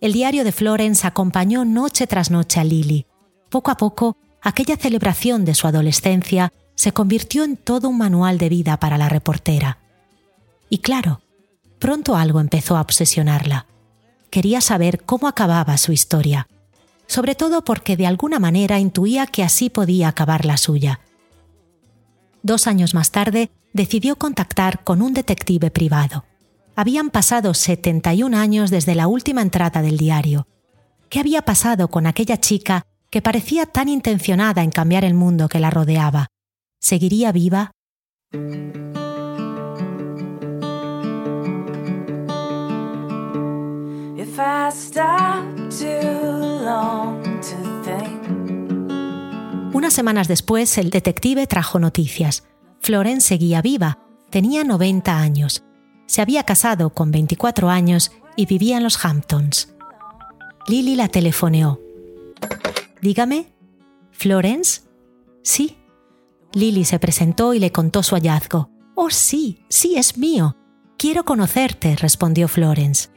El 0.00 0.12
diario 0.12 0.44
de 0.44 0.52
Florence 0.52 1.06
acompañó 1.06 1.64
noche 1.64 2.06
tras 2.06 2.30
noche 2.30 2.60
a 2.60 2.64
Lily. 2.64 3.06
Poco 3.50 3.70
a 3.70 3.76
poco, 3.76 4.16
aquella 4.40 4.76
celebración 4.76 5.44
de 5.44 5.54
su 5.54 5.66
adolescencia 5.66 6.52
se 6.74 6.92
convirtió 6.92 7.44
en 7.44 7.56
todo 7.56 7.88
un 7.88 7.98
manual 7.98 8.38
de 8.38 8.48
vida 8.48 8.78
para 8.78 8.96
la 8.96 9.08
reportera. 9.08 9.78
Y 10.70 10.78
claro, 10.78 11.20
pronto 11.78 12.16
algo 12.16 12.40
empezó 12.40 12.76
a 12.76 12.80
obsesionarla. 12.80 13.66
Quería 14.30 14.60
saber 14.60 15.02
cómo 15.04 15.28
acababa 15.28 15.76
su 15.76 15.92
historia 15.92 16.46
sobre 17.10 17.34
todo 17.34 17.64
porque 17.64 17.96
de 17.96 18.06
alguna 18.06 18.38
manera 18.38 18.78
intuía 18.78 19.26
que 19.26 19.42
así 19.42 19.68
podía 19.68 20.06
acabar 20.06 20.44
la 20.44 20.56
suya. 20.56 21.00
Dos 22.42 22.66
años 22.66 22.94
más 22.94 23.10
tarde, 23.10 23.50
decidió 23.72 24.16
contactar 24.16 24.82
con 24.82 25.02
un 25.02 25.12
detective 25.12 25.70
privado. 25.70 26.24
Habían 26.74 27.10
pasado 27.10 27.52
71 27.52 28.36
años 28.36 28.70
desde 28.70 28.94
la 28.94 29.06
última 29.06 29.42
entrada 29.42 29.82
del 29.82 29.98
diario. 29.98 30.46
¿Qué 31.08 31.20
había 31.20 31.42
pasado 31.42 31.88
con 31.88 32.06
aquella 32.06 32.38
chica 32.38 32.86
que 33.10 33.20
parecía 33.20 33.66
tan 33.66 33.88
intencionada 33.88 34.62
en 34.62 34.70
cambiar 34.70 35.04
el 35.04 35.14
mundo 35.14 35.48
que 35.48 35.60
la 35.60 35.70
rodeaba? 35.70 36.28
¿Seguiría 36.80 37.32
viva? 37.32 37.72
Unas 49.80 49.94
semanas 49.94 50.28
después, 50.28 50.76
el 50.76 50.90
detective 50.90 51.46
trajo 51.46 51.78
noticias. 51.78 52.44
Florence 52.80 53.26
seguía 53.26 53.62
viva, 53.62 53.98
tenía 54.28 54.62
90 54.62 55.18
años. 55.18 55.64
Se 56.04 56.20
había 56.20 56.42
casado 56.42 56.90
con 56.90 57.10
24 57.10 57.70
años 57.70 58.12
y 58.36 58.44
vivía 58.44 58.76
en 58.76 58.82
los 58.82 59.02
Hamptons. 59.02 59.72
Lily 60.68 60.96
la 60.96 61.08
telefoneó. 61.08 61.80
Dígame, 63.00 63.54
¿Florence? 64.10 64.82
Sí. 65.42 65.78
Lily 66.52 66.84
se 66.84 66.98
presentó 66.98 67.54
y 67.54 67.58
le 67.58 67.72
contó 67.72 68.02
su 68.02 68.16
hallazgo. 68.16 68.68
Oh, 68.94 69.08
sí, 69.08 69.64
sí, 69.70 69.96
es 69.96 70.18
mío. 70.18 70.58
Quiero 70.98 71.24
conocerte, 71.24 71.96
respondió 71.96 72.48
Florence. 72.48 73.08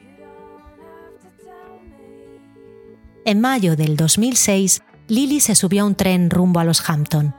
En 3.26 3.42
mayo 3.42 3.76
del 3.76 3.98
2006, 3.98 4.82
Lily 5.08 5.40
se 5.40 5.56
subió 5.56 5.84
a 5.84 5.86
un 5.86 5.96
tren 5.96 6.30
rumbo 6.30 6.60
a 6.60 6.64
los 6.64 6.88
Hampton. 6.90 7.36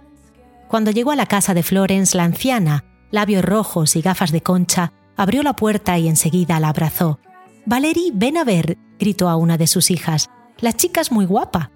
Cuando 0.68 0.90
llegó 0.90 1.12
a 1.12 1.16
la 1.16 1.26
casa 1.26 1.54
de 1.54 1.62
Florence, 1.62 2.16
la 2.16 2.24
anciana, 2.24 2.84
labios 3.10 3.44
rojos 3.44 3.96
y 3.96 4.02
gafas 4.02 4.32
de 4.32 4.42
concha, 4.42 4.92
abrió 5.16 5.42
la 5.42 5.54
puerta 5.54 5.98
y 5.98 6.08
enseguida 6.08 6.60
la 6.60 6.68
abrazó. 6.68 7.20
Valerie, 7.66 8.10
ven 8.12 8.36
a 8.36 8.44
ver, 8.44 8.76
gritó 8.98 9.28
a 9.28 9.36
una 9.36 9.56
de 9.56 9.66
sus 9.66 9.90
hijas. 9.90 10.30
La 10.58 10.72
chica 10.72 11.00
es 11.00 11.10
muy 11.10 11.24
guapa. 11.24 11.70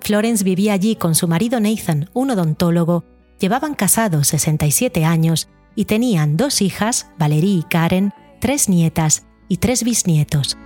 Florence 0.00 0.44
vivía 0.44 0.72
allí 0.72 0.96
con 0.96 1.14
su 1.14 1.28
marido 1.28 1.60
Nathan, 1.60 2.08
un 2.12 2.30
odontólogo. 2.30 3.04
Llevaban 3.38 3.74
casados 3.74 4.28
67 4.28 5.04
años 5.04 5.48
y 5.74 5.86
tenían 5.86 6.36
dos 6.36 6.62
hijas, 6.62 7.08
Valerie 7.18 7.58
y 7.58 7.62
Karen, 7.62 8.12
tres 8.40 8.68
nietas 8.68 9.26
y 9.48 9.58
tres 9.58 9.82
bisnietos. 9.82 10.56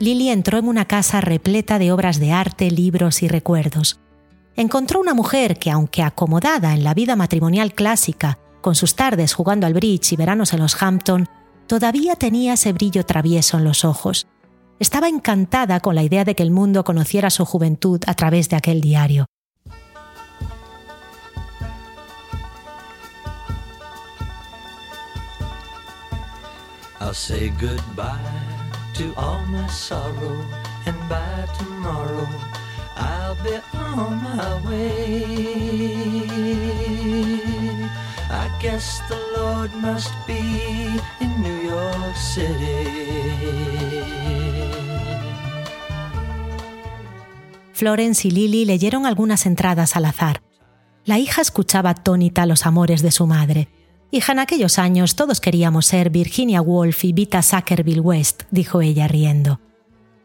Lily 0.00 0.30
entró 0.30 0.56
en 0.56 0.66
una 0.66 0.86
casa 0.86 1.20
repleta 1.20 1.78
de 1.78 1.92
obras 1.92 2.18
de 2.18 2.32
arte, 2.32 2.70
libros 2.70 3.22
y 3.22 3.28
recuerdos. 3.28 4.00
Encontró 4.56 4.98
una 4.98 5.12
mujer 5.12 5.58
que, 5.58 5.70
aunque 5.70 6.02
acomodada 6.02 6.72
en 6.72 6.84
la 6.84 6.94
vida 6.94 7.16
matrimonial 7.16 7.74
clásica, 7.74 8.38
con 8.62 8.74
sus 8.74 8.94
tardes 8.94 9.34
jugando 9.34 9.66
al 9.66 9.74
bridge 9.74 10.14
y 10.14 10.16
veranos 10.16 10.54
en 10.54 10.60
los 10.60 10.82
Hampton, 10.82 11.28
todavía 11.66 12.16
tenía 12.16 12.54
ese 12.54 12.72
brillo 12.72 13.04
travieso 13.04 13.58
en 13.58 13.64
los 13.64 13.84
ojos. 13.84 14.26
Estaba 14.78 15.06
encantada 15.06 15.80
con 15.80 15.94
la 15.94 16.02
idea 16.02 16.24
de 16.24 16.34
que 16.34 16.44
el 16.44 16.50
mundo 16.50 16.82
conociera 16.82 17.28
su 17.28 17.44
juventud 17.44 18.00
a 18.06 18.14
través 18.14 18.48
de 18.48 18.56
aquel 18.56 18.80
diario. 18.80 19.26
To 28.94 29.12
all 29.16 29.44
my 29.46 29.66
sorrow, 29.68 30.44
and 30.86 30.96
by 31.08 31.46
tomorrow 31.58 32.26
I'll 32.96 33.36
be 33.42 33.58
on 33.74 34.22
my 34.22 34.60
way. 34.68 35.10
I 38.30 38.48
guess 38.62 39.02
the 39.08 39.18
Lord 39.36 39.72
must 39.74 40.12
be 40.26 41.00
in 41.20 41.42
New 41.42 41.62
York 41.68 42.16
City. 42.16 43.00
Florence 47.72 48.28
y 48.28 48.30
Lily 48.30 48.64
leyeron 48.66 49.06
algunas 49.06 49.46
entradas 49.46 49.96
al 49.96 50.04
azar. 50.04 50.42
La 51.04 51.18
hija 51.18 51.40
escuchaba 51.40 51.90
atónita 51.90 52.44
los 52.44 52.66
amores 52.66 53.00
de 53.02 53.10
su 53.10 53.26
madre 53.26 53.68
Hija, 54.12 54.32
en 54.32 54.40
aquellos 54.40 54.78
años 54.78 55.14
todos 55.14 55.40
queríamos 55.40 55.86
ser 55.86 56.10
Virginia 56.10 56.60
Woolf 56.60 57.04
y 57.04 57.12
Vita 57.12 57.42
Sackerville 57.42 58.00
West, 58.00 58.42
dijo 58.50 58.80
ella 58.80 59.06
riendo. 59.06 59.60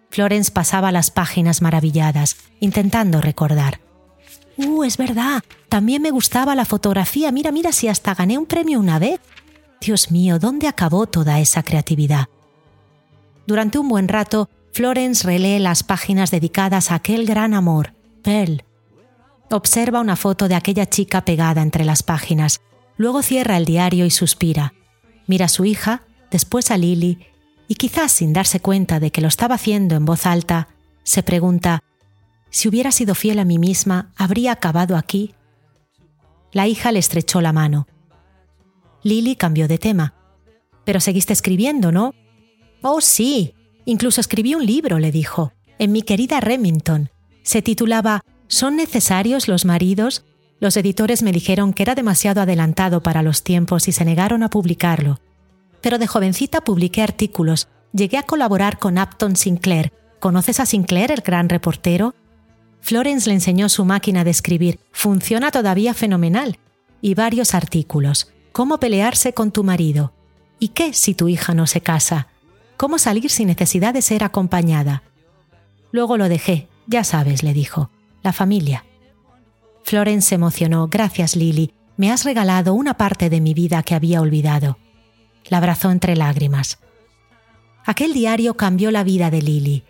Florence 0.09 0.51
pasaba 0.51 0.91
las 0.91 1.11
páginas 1.11 1.61
maravilladas, 1.61 2.37
intentando 2.59 3.21
recordar. 3.21 3.81
Uh, 4.57 4.83
es 4.83 4.97
verdad. 4.97 5.43
También 5.69 6.01
me 6.01 6.11
gustaba 6.11 6.55
la 6.55 6.65
fotografía. 6.65 7.31
Mira, 7.31 7.51
mira, 7.51 7.71
si 7.71 7.87
hasta 7.87 8.15
gané 8.15 8.37
un 8.37 8.45
premio 8.45 8.79
una 8.79 8.97
vez. 8.97 9.19
Dios 9.81 10.11
mío, 10.11 10.39
¿dónde 10.39 10.67
acabó 10.67 11.05
toda 11.05 11.39
esa 11.39 11.63
creatividad? 11.63 12.27
Durante 13.45 13.77
un 13.77 13.89
buen 13.89 14.07
rato, 14.07 14.49
Florence 14.71 15.27
relee 15.27 15.59
las 15.59 15.83
páginas 15.83 16.31
dedicadas 16.31 16.91
a 16.91 16.95
aquel 16.95 17.25
gran 17.25 17.53
amor, 17.53 17.93
Pearl. 18.23 18.63
Observa 19.51 19.99
una 19.99 20.15
foto 20.15 20.47
de 20.47 20.55
aquella 20.55 20.87
chica 20.87 21.23
pegada 21.23 21.61
entre 21.61 21.85
las 21.85 22.01
páginas. 22.01 22.61
Luego 22.97 23.21
cierra 23.21 23.57
el 23.57 23.65
diario 23.65 24.05
y 24.05 24.11
suspira. 24.11 24.73
Mira 25.27 25.45
a 25.45 25.49
su 25.49 25.65
hija, 25.65 26.03
después 26.31 26.71
a 26.71 26.77
Lily, 26.77 27.19
y 27.67 27.75
quizás 27.75 28.11
sin 28.11 28.33
darse 28.33 28.59
cuenta 28.59 28.99
de 28.99 29.11
que 29.11 29.21
lo 29.21 29.27
estaba 29.27 29.55
haciendo 29.55 29.95
en 29.95 30.05
voz 30.05 30.25
alta, 30.25 30.69
se 31.03 31.23
pregunta, 31.23 31.83
si 32.49 32.69
hubiera 32.69 32.91
sido 32.91 33.15
fiel 33.15 33.39
a 33.39 33.45
mí 33.45 33.59
misma, 33.59 34.11
¿habría 34.15 34.53
acabado 34.53 34.95
aquí? 34.95 35.33
La 36.53 36.67
hija 36.67 36.91
le 36.91 36.99
estrechó 36.99 37.41
la 37.41 37.51
mano. 37.51 37.87
Lily 39.03 39.35
cambió 39.35 39.67
de 39.67 39.77
tema. 39.77 40.13
Pero 40.85 40.99
seguiste 40.99 41.33
escribiendo, 41.33 41.91
¿no? 41.91 42.13
Oh, 42.81 43.01
sí. 43.01 43.53
Incluso 43.83 44.21
escribí 44.21 44.55
un 44.55 44.65
libro, 44.65 44.99
le 44.99 45.11
dijo, 45.11 45.51
en 45.79 45.91
mi 45.91 46.01
querida 46.01 46.39
Remington. 46.39 47.09
Se 47.43 47.61
titulaba 47.61 48.23
¿Son 48.47 48.75
necesarios 48.75 49.47
los 49.47 49.65
maridos? 49.65 50.23
Los 50.59 50.77
editores 50.77 51.21
me 51.21 51.31
dijeron 51.31 51.73
que 51.73 51.83
era 51.83 51.95
demasiado 51.95 52.41
adelantado 52.41 53.01
para 53.01 53.21
los 53.21 53.43
tiempos 53.43 53.87
y 53.87 53.91
se 53.91 54.05
negaron 54.05 54.43
a 54.43 54.49
publicarlo. 54.49 55.19
Pero 55.81 55.97
de 55.97 56.07
jovencita 56.07 56.61
publiqué 56.61 57.01
artículos, 57.01 57.67
llegué 57.91 58.17
a 58.17 58.23
colaborar 58.23 58.79
con 58.79 58.97
Upton 58.97 59.35
Sinclair. 59.35 59.91
¿Conoces 60.19 60.59
a 60.59 60.65
Sinclair, 60.65 61.11
el 61.11 61.21
gran 61.21 61.49
reportero? 61.49 62.15
Florence 62.79 63.29
le 63.29 63.35
enseñó 63.35 63.67
su 63.67 63.83
máquina 63.83 64.23
de 64.23 64.31
escribir. 64.31 64.79
Funciona 64.91 65.51
todavía 65.51 65.93
fenomenal. 65.93 66.59
Y 67.01 67.13
varios 67.13 67.53
artículos. 67.53 68.31
Cómo 68.51 68.79
pelearse 68.79 69.33
con 69.33 69.51
tu 69.51 69.63
marido. 69.63 70.13
¿Y 70.59 70.69
qué 70.69 70.93
si 70.93 71.13
tu 71.13 71.27
hija 71.27 71.53
no 71.53 71.67
se 71.67 71.81
casa? 71.81 72.27
Cómo 72.77 72.97
salir 72.97 73.29
sin 73.29 73.47
necesidad 73.47 73.93
de 73.93 74.01
ser 74.01 74.23
acompañada. 74.23 75.03
Luego 75.91 76.17
lo 76.17 76.29
dejé, 76.29 76.67
ya 76.87 77.03
sabes, 77.03 77.43
le 77.43 77.53
dijo. 77.53 77.89
La 78.23 78.33
familia. 78.33 78.84
Florence 79.85 80.29
se 80.29 80.35
emocionó. 80.35 80.87
Gracias, 80.87 81.35
Lily. 81.35 81.71
Me 81.95 82.11
has 82.11 82.23
regalado 82.23 82.73
una 82.73 82.95
parte 82.95 83.29
de 83.29 83.39
mi 83.39 83.53
vida 83.53 83.83
que 83.83 83.93
había 83.93 84.19
olvidado. 84.19 84.79
La 85.47 85.57
abrazó 85.57 85.91
entre 85.91 86.15
lágrimas. 86.15 86.79
Aquel 87.85 88.13
diario 88.13 88.57
cambió 88.57 88.89
la 88.89 89.03
vida 89.03 89.29
de 89.29 89.43
Lily. 89.43 89.83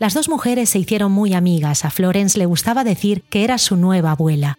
Las 0.00 0.14
dos 0.14 0.28
mujeres 0.28 0.68
se 0.68 0.80
hicieron 0.80 1.12
muy 1.12 1.32
amigas. 1.32 1.84
A 1.84 1.90
Florence 1.90 2.36
le 2.38 2.46
gustaba 2.46 2.82
decir 2.82 3.22
que 3.22 3.44
era 3.44 3.56
su 3.58 3.76
nueva 3.76 4.10
abuela. 4.10 4.58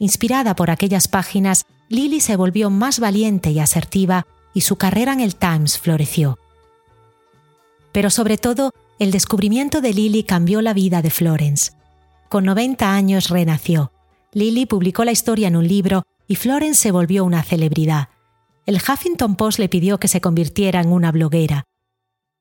Inspirada 0.00 0.56
por 0.56 0.70
aquellas 0.70 1.06
páginas, 1.06 1.64
Lily 1.88 2.20
se 2.20 2.34
volvió 2.34 2.70
más 2.70 2.98
valiente 2.98 3.52
y 3.52 3.60
asertiva 3.60 4.26
y 4.52 4.62
su 4.62 4.76
carrera 4.76 5.12
en 5.12 5.20
el 5.20 5.36
Times 5.36 5.78
floreció. 5.78 6.40
Pero 7.92 8.10
sobre 8.10 8.36
todo, 8.36 8.72
el 8.98 9.12
descubrimiento 9.12 9.80
de 9.80 9.94
Lily 9.94 10.24
cambió 10.24 10.60
la 10.60 10.74
vida 10.74 11.02
de 11.02 11.10
Florence. 11.10 11.70
Con 12.28 12.44
90 12.44 12.92
años 12.92 13.30
renació. 13.30 13.92
Lily 14.32 14.66
publicó 14.66 15.04
la 15.04 15.12
historia 15.12 15.48
en 15.48 15.56
un 15.56 15.66
libro 15.66 16.04
y 16.26 16.36
Florence 16.36 16.80
se 16.80 16.90
volvió 16.90 17.24
una 17.24 17.42
celebridad. 17.42 18.10
El 18.66 18.76
Huffington 18.76 19.36
Post 19.36 19.58
le 19.58 19.68
pidió 19.68 19.98
que 19.98 20.08
se 20.08 20.20
convirtiera 20.20 20.80
en 20.80 20.92
una 20.92 21.10
bloguera. 21.10 21.64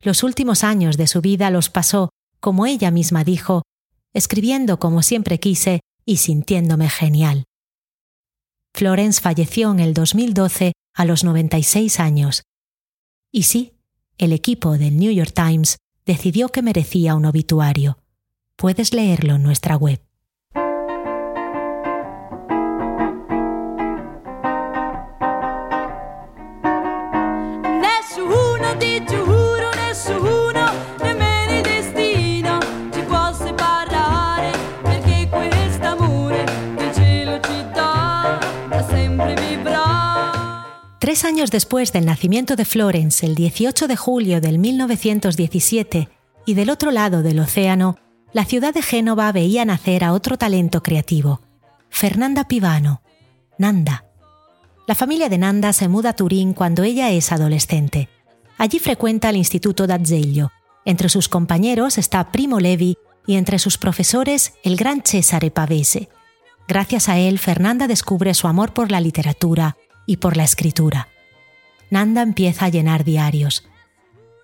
Los 0.01 0.23
últimos 0.23 0.63
años 0.63 0.97
de 0.97 1.07
su 1.07 1.21
vida 1.21 1.49
los 1.49 1.69
pasó 1.69 2.09
como 2.39 2.65
ella 2.65 2.91
misma 2.91 3.23
dijo, 3.23 3.63
escribiendo 4.13 4.79
como 4.79 5.01
siempre 5.01 5.39
quise 5.39 5.81
y 6.05 6.17
sintiéndome 6.17 6.89
genial. 6.89 7.45
Florence 8.73 9.21
falleció 9.21 9.71
en 9.71 9.79
el 9.79 9.93
2012 9.93 10.73
a 10.93 11.05
los 11.05 11.23
96 11.23 11.99
años. 11.99 12.43
Y 13.31 13.43
sí, 13.43 13.73
el 14.17 14.33
equipo 14.33 14.77
del 14.77 14.97
New 14.97 15.11
York 15.11 15.33
Times 15.33 15.77
decidió 16.05 16.49
que 16.49 16.61
merecía 16.61 17.15
un 17.15 17.25
obituario. 17.25 17.97
Puedes 18.55 18.93
leerlo 18.93 19.35
en 19.35 19.43
nuestra 19.43 19.75
web. 19.75 20.06
Tres 41.07 41.23
años 41.23 41.51
después 41.51 41.93
del 41.93 42.05
nacimiento 42.05 42.57
de 42.57 42.65
Florence, 42.65 43.25
el 43.25 43.33
18 43.33 43.87
de 43.87 43.95
julio 43.95 44.41
del 44.41 44.59
1917, 44.59 46.09
y 46.45 46.53
del 46.53 46.69
otro 46.69 46.91
lado 46.91 47.23
del 47.23 47.39
océano, 47.39 47.95
la 48.33 48.43
ciudad 48.43 48.73
de 48.73 48.81
Génova 48.81 49.31
veía 49.31 49.63
nacer 49.63 50.03
a 50.03 50.11
otro 50.11 50.37
talento 50.37 50.83
creativo, 50.83 51.39
Fernanda 51.89 52.49
Pivano, 52.49 53.03
Nanda. 53.57 54.03
La 54.85 54.95
familia 54.95 55.29
de 55.29 55.37
Nanda 55.37 55.71
se 55.71 55.87
muda 55.87 56.09
a 56.09 56.13
Turín 56.13 56.51
cuando 56.51 56.83
ella 56.83 57.09
es 57.11 57.31
adolescente. 57.31 58.09
Allí 58.57 58.77
frecuenta 58.77 59.29
el 59.29 59.37
Instituto 59.37 59.87
d'Azeglio. 59.87 60.51
Entre 60.83 61.07
sus 61.07 61.29
compañeros 61.29 61.97
está 61.97 62.33
Primo 62.33 62.59
Levi 62.59 62.97
y 63.25 63.35
entre 63.37 63.59
sus 63.59 63.77
profesores 63.77 64.55
el 64.61 64.75
gran 64.75 65.03
Cesare 65.05 65.51
Pavese. 65.51 66.09
Gracias 66.67 67.07
a 67.07 67.17
él, 67.17 67.39
Fernanda 67.39 67.87
descubre 67.87 68.33
su 68.33 68.49
amor 68.49 68.73
por 68.73 68.91
la 68.91 68.99
literatura, 68.99 69.77
y 70.07 70.17
por 70.17 70.35
la 70.35 70.43
escritura. 70.43 71.09
Nanda 71.91 72.23
empieza 72.23 72.65
a 72.65 72.69
llenar 72.69 73.03
diarios. 73.03 73.67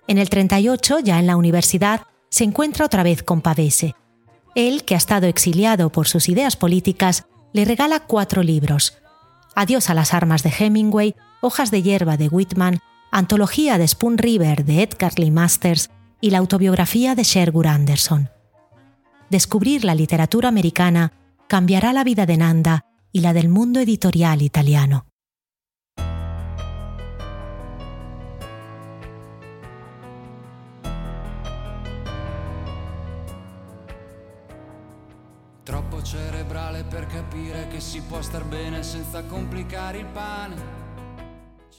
En 0.06 0.18
el 0.18 0.30
38, 0.30 1.00
ya 1.00 1.18
en 1.18 1.26
la 1.26 1.36
universidad, 1.36 2.02
se 2.28 2.44
encuentra 2.44 2.86
otra 2.86 3.02
vez 3.02 3.24
con 3.24 3.40
Pavese. 3.40 3.96
Él, 4.54 4.84
que 4.84 4.94
ha 4.94 4.98
estado 4.98 5.26
exiliado 5.26 5.90
por 5.90 6.06
sus 6.06 6.28
ideas 6.28 6.56
políticas, 6.56 7.26
le 7.52 7.64
regala 7.64 8.00
cuatro 8.00 8.42
libros. 8.42 8.96
Adiós 9.54 9.90
a 9.90 9.94
las 9.94 10.14
armas 10.14 10.42
de 10.42 10.52
Hemingway, 10.56 11.16
Hojas 11.40 11.70
de 11.70 11.82
hierba 11.82 12.16
de 12.16 12.28
Whitman, 12.28 12.80
Antología 13.10 13.78
de 13.78 13.86
Spoon 13.86 14.18
River 14.18 14.64
de 14.64 14.82
Edgar 14.82 15.18
Lee 15.18 15.30
Masters 15.30 15.90
y 16.20 16.30
la 16.30 16.38
autobiografía 16.38 17.14
de 17.14 17.22
Sherwood 17.22 17.66
Anderson. 17.66 18.30
Descubrir 19.30 19.84
la 19.84 19.94
literatura 19.94 20.48
americana 20.48 21.12
cambiará 21.48 21.92
la 21.92 22.04
vida 22.04 22.26
de 22.26 22.36
Nanda 22.36 22.86
y 23.12 23.20
la 23.20 23.32
del 23.32 23.48
mundo 23.48 23.80
editorial 23.80 24.42
italiano. 24.42 25.06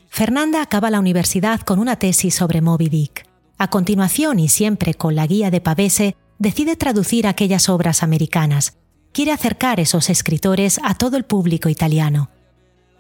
Fernanda 0.10 0.64
acaba 0.64 0.90
la 0.90 1.00
universidad 1.00 1.62
con 1.62 1.78
una 1.78 1.98
tesis 1.98 2.34
sobre 2.34 2.62
Moby 2.62 2.90
Dick. 2.90 3.28
A 3.60 3.70
continuación, 3.70 4.40
y 4.40 4.50
siempre 4.50 4.96
con 4.96 5.14
la 5.14 5.28
guía 5.28 5.52
de 5.52 5.62
Pavese, 5.62 6.16
decide 6.40 6.76
traducir 6.76 7.28
aquellas 7.28 7.70
obras 7.70 8.02
americanas. 8.02 8.78
Quiere 9.12 9.32
acercar 9.32 9.80
esos 9.80 10.10
escritores 10.10 10.80
a 10.84 10.96
todo 10.96 11.18
el 11.18 11.26
público 11.26 11.70
italiano. 11.70 12.32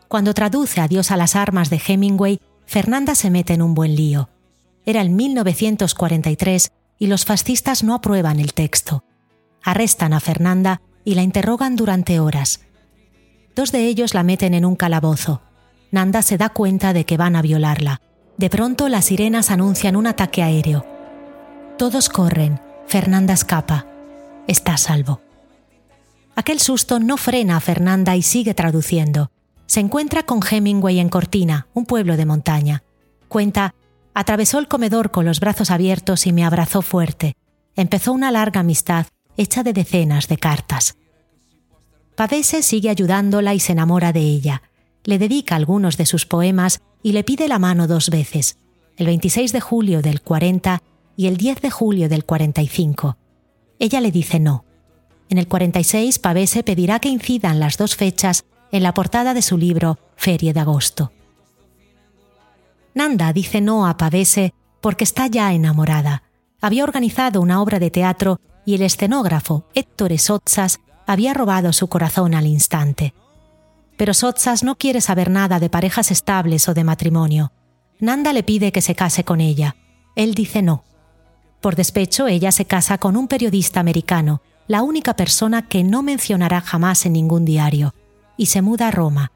Cuando 0.07 0.35
traduce 0.35 0.79
Adiós 0.79 1.09
a 1.09 1.17
las 1.17 1.35
armas 1.35 1.71
de 1.71 1.81
Hemingway, 1.85 2.39
Fernanda 2.67 3.15
se 3.15 3.31
mete 3.31 3.53
en 3.53 3.63
un 3.63 3.73
buen 3.73 3.95
lío. 3.95 4.29
Era 4.85 5.01
el 5.01 5.09
1943 5.09 6.71
y 6.99 7.07
los 7.07 7.25
fascistas 7.25 7.83
no 7.83 7.95
aprueban 7.95 8.39
el 8.39 8.53
texto. 8.53 9.03
Arrestan 9.63 10.13
a 10.13 10.19
Fernanda 10.19 10.81
y 11.05 11.15
la 11.15 11.23
interrogan 11.23 11.75
durante 11.77 12.19
horas. 12.19 12.59
Dos 13.55 13.71
de 13.71 13.85
ellos 13.85 14.13
la 14.13 14.23
meten 14.23 14.53
en 14.53 14.65
un 14.65 14.75
calabozo. 14.75 15.41
Nanda 15.91 16.21
se 16.21 16.37
da 16.37 16.49
cuenta 16.49 16.91
de 16.91 17.05
que 17.05 17.15
van 17.15 17.37
a 17.37 17.41
violarla. 17.41 18.01
De 18.37 18.49
pronto 18.49 18.89
las 18.89 19.05
sirenas 19.05 19.51
anuncian 19.51 19.95
un 19.95 20.07
ataque 20.07 20.43
aéreo. 20.43 20.85
Todos 21.77 22.09
corren. 22.09 22.59
Fernanda 22.87 23.33
escapa. 23.33 23.85
Está 24.47 24.73
a 24.73 24.77
salvo. 24.77 25.21
Aquel 26.35 26.59
susto 26.59 26.99
no 26.99 27.15
frena 27.15 27.55
a 27.55 27.61
Fernanda 27.61 28.15
y 28.17 28.21
sigue 28.21 28.53
traduciendo. 28.53 29.31
Se 29.67 29.79
encuentra 29.79 30.23
con 30.23 30.41
Hemingway 30.47 30.99
en 30.99 31.09
Cortina, 31.09 31.67
un 31.73 31.85
pueblo 31.85 32.17
de 32.17 32.25
montaña. 32.25 32.83
Cuenta, 33.29 33.73
atravesó 34.13 34.59
el 34.59 34.67
comedor 34.67 35.11
con 35.11 35.25
los 35.25 35.39
brazos 35.39 35.71
abiertos 35.71 36.27
y 36.27 36.33
me 36.33 36.43
abrazó 36.43 36.81
fuerte. 36.81 37.37
Empezó 37.75 38.11
una 38.11 38.31
larga 38.31 38.59
amistad 38.59 39.07
hecha 39.37 39.63
de 39.63 39.73
decenas 39.73 40.27
de 40.27 40.37
cartas. 40.37 40.97
Pavese 42.15 42.63
sigue 42.63 42.89
ayudándola 42.89 43.53
y 43.53 43.59
se 43.59 43.73
enamora 43.73 44.13
de 44.13 44.21
ella. 44.21 44.61
Le 45.03 45.19
dedica 45.19 45.55
algunos 45.55 45.97
de 45.97 46.05
sus 46.05 46.25
poemas 46.25 46.81
y 47.03 47.11
le 47.11 47.23
pide 47.23 47.47
la 47.47 47.59
mano 47.59 47.87
dos 47.87 48.09
veces, 48.09 48.57
el 48.97 49.07
26 49.07 49.51
de 49.51 49.61
julio 49.61 50.01
del 50.01 50.21
40 50.21 50.81
y 51.17 51.27
el 51.27 51.37
10 51.37 51.61
de 51.61 51.69
julio 51.69 52.09
del 52.09 52.25
45. 52.25 53.17
Ella 53.79 54.01
le 54.01 54.11
dice 54.11 54.39
no. 54.39 54.65
En 55.29 55.37
el 55.37 55.47
46, 55.47 56.19
Pavese 56.19 56.63
pedirá 56.63 56.99
que 56.99 57.09
incidan 57.09 57.59
las 57.59 57.77
dos 57.77 57.95
fechas 57.95 58.45
en 58.71 58.83
la 58.83 58.93
portada 58.93 59.33
de 59.33 59.41
su 59.41 59.57
libro 59.57 59.99
Ferie 60.15 60.53
de 60.53 60.59
Agosto. 60.59 61.11
Nanda 62.93 63.33
dice 63.33 63.59
no 63.59 63.87
a 63.87 63.97
Pavese 63.97 64.53
porque 64.81 65.03
está 65.03 65.27
ya 65.27 65.53
enamorada. 65.53 66.23
Había 66.61 66.83
organizado 66.83 67.41
una 67.41 67.61
obra 67.61 67.79
de 67.79 67.91
teatro 67.91 68.39
y 68.65 68.75
el 68.75 68.81
escenógrafo 68.81 69.65
Héctor 69.73 70.17
Sotzas 70.17 70.79
había 71.05 71.33
robado 71.33 71.71
su 71.71 71.87
corazón 71.87 72.33
al 72.33 72.47
instante. 72.47 73.13
Pero 73.97 74.13
Sotzas 74.13 74.63
no 74.63 74.75
quiere 74.75 75.01
saber 75.01 75.29
nada 75.29 75.59
de 75.59 75.69
parejas 75.69 76.11
estables 76.11 76.67
o 76.67 76.73
de 76.73 76.83
matrimonio. 76.83 77.51
Nanda 77.99 78.33
le 78.33 78.43
pide 78.43 78.71
que 78.71 78.81
se 78.81 78.95
case 78.95 79.23
con 79.23 79.39
ella. 79.39 79.75
Él 80.15 80.33
dice 80.33 80.61
no. 80.61 80.83
Por 81.61 81.75
despecho, 81.75 82.27
ella 82.27 82.51
se 82.51 82.65
casa 82.65 82.97
con 82.97 83.15
un 83.15 83.27
periodista 83.27 83.79
americano, 83.79 84.41
la 84.67 84.81
única 84.81 85.15
persona 85.15 85.67
que 85.67 85.83
no 85.83 86.03
mencionará 86.03 86.61
jamás 86.61 87.05
en 87.05 87.13
ningún 87.13 87.45
diario, 87.45 87.93
y 88.35 88.47
se 88.47 88.61
muda 88.61 88.89
a 88.89 88.91
Roma. 88.91 89.31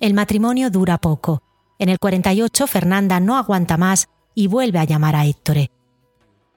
El 0.00 0.14
matrimonio 0.14 0.70
dura 0.70 0.98
poco. 0.98 1.42
En 1.78 1.88
el 1.88 1.98
48 1.98 2.66
Fernanda 2.66 3.20
no 3.20 3.36
aguanta 3.36 3.76
más 3.76 4.08
y 4.34 4.46
vuelve 4.48 4.78
a 4.78 4.84
llamar 4.84 5.16
a 5.16 5.26
Héctor. 5.26 5.70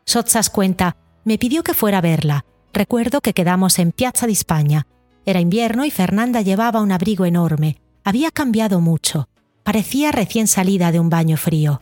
Sotzas 0.05 0.49
cuenta, 0.49 0.97
me 1.23 1.37
pidió 1.37 1.63
que 1.63 1.73
fuera 1.73 1.99
a 1.99 2.01
verla. 2.01 2.45
Recuerdo 2.73 3.21
que 3.21 3.33
quedamos 3.33 3.79
en 3.79 3.91
Piazza 3.91 4.27
di 4.27 4.33
España. 4.33 4.87
Era 5.25 5.39
invierno 5.39 5.85
y 5.85 5.91
Fernanda 5.91 6.41
llevaba 6.41 6.81
un 6.81 6.91
abrigo 6.91 7.25
enorme. 7.25 7.77
Había 8.03 8.31
cambiado 8.31 8.81
mucho. 8.81 9.29
Parecía 9.63 10.11
recién 10.11 10.47
salida 10.47 10.91
de 10.91 10.99
un 10.99 11.09
baño 11.09 11.37
frío. 11.37 11.81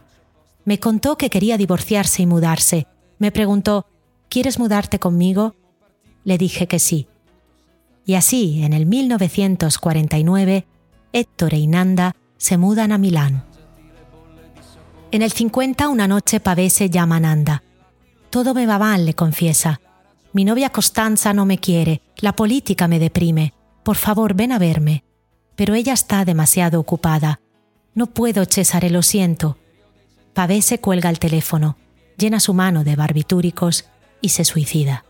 Me 0.65 0.80
contó 0.80 1.17
que 1.17 1.30
quería 1.30 1.58
divorciarse 1.58 2.21
y 2.21 2.27
mudarse. 2.27 2.88
Me 3.17 3.32
preguntó, 3.32 3.88
¿quieres 4.30 4.60
mudarte 4.60 4.99
conmigo? 4.99 5.56
Le 6.23 6.38
dije 6.38 6.67
que 6.67 6.77
sí. 6.77 7.08
Y 8.06 8.13
así, 8.13 8.63
en 8.63 8.73
el 8.73 8.86
1949, 8.86 10.65
Héctor 11.13 11.54
y 11.54 11.67
Nanda 11.67 12.15
se 12.38 12.58
mudan 12.58 12.91
a 12.91 12.97
Milán. 12.97 13.45
En 15.12 15.21
el 15.21 15.32
50, 15.32 15.89
una 15.89 16.08
noche 16.08 16.39
Pavese 16.39 16.89
llama 16.89 17.17
a 17.17 17.19
Nanda. 17.21 17.63
Todo 18.32 18.54
me 18.54 18.65
va 18.65 18.80
mal, 18.80 19.06
le 19.06 19.13
confiesa. 19.13 19.82
Mi 20.32 20.46
novia 20.46 20.70
Costanza 20.70 21.34
no 21.34 21.46
me 21.46 21.58
quiere, 21.58 22.02
la 22.15 22.34
política 22.34 22.88
me 22.88 22.98
deprime. 22.98 23.54
Por 23.84 23.98
favor, 23.98 24.36
ven 24.36 24.54
a 24.54 24.58
verme. 24.58 25.04
Pero 25.58 25.74
ella 25.74 25.91
está 25.91 26.24
demasiado 26.24 26.80
ocupada. 26.80 27.41
No 27.94 28.08
puedo, 28.08 28.46
Cesare, 28.46 28.89
lo 28.89 29.02
siento. 29.02 29.58
Pavese 30.34 30.80
cuelga 30.80 31.10
el 31.10 31.20
teléfono, 31.20 31.78
llena 32.17 32.39
su 32.39 32.54
mano 32.54 32.86
de 32.86 32.96
barbitúricos 32.96 33.84
y 34.22 34.30
se 34.30 34.46
suicida. 34.46 35.04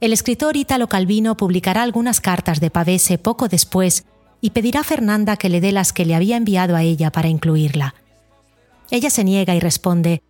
El 0.00 0.12
escritor 0.12 0.56
Ítalo 0.56 0.88
Calvino 0.88 1.36
publicará 1.36 1.82
algunas 1.82 2.20
cartas 2.20 2.60
de 2.60 2.70
Pavese 2.70 3.18
poco 3.18 3.48
después 3.48 4.04
y 4.40 4.50
pedirá 4.50 4.80
a 4.80 4.84
Fernanda 4.84 5.36
que 5.36 5.48
le 5.48 5.60
dé 5.60 5.72
las 5.72 5.92
que 5.92 6.04
le 6.04 6.14
había 6.14 6.36
enviado 6.36 6.76
a 6.76 6.82
ella 6.84 7.10
para 7.10 7.26
incluirla. 7.26 7.96
Ella 8.92 9.10
se 9.10 9.24
niega 9.24 9.56
y 9.56 9.60
responde, 9.60 10.22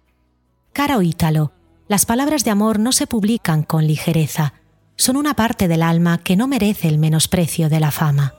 Caro 0.73 1.03
Ítalo, 1.03 1.53
las 1.89 2.05
palabras 2.05 2.45
de 2.45 2.51
amor 2.51 2.79
no 2.79 2.93
se 2.93 3.07
publican 3.07 3.63
con 3.63 3.87
ligereza, 3.87 4.55
son 4.97 5.17
una 5.17 5.35
parte 5.35 5.69
del 5.69 5.83
alma 5.83 6.19
que 6.19 6.37
no 6.37 6.49
merece 6.49 6.89
el 6.89 6.99
menosprecio 6.99 7.69
de 7.69 7.81
la 7.81 7.91
fama. 7.91 8.35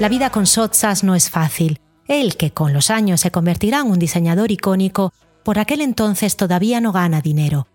La 0.00 0.08
vida 0.08 0.30
con 0.30 0.46
Sotzas 0.46 1.02
no 1.02 1.14
es 1.14 1.30
fácil. 1.30 1.80
Él, 2.06 2.36
que 2.36 2.52
con 2.52 2.72
los 2.72 2.90
años 2.90 3.20
se 3.20 3.30
convertirá 3.30 3.80
en 3.80 3.90
un 3.90 3.98
diseñador 3.98 4.50
icónico, 4.50 5.12
por 5.44 5.58
aquel 5.58 5.80
entonces 5.80 6.36
todavía 6.36 6.80
no 6.80 6.92
gana 6.92 7.20
dinero. 7.20 7.68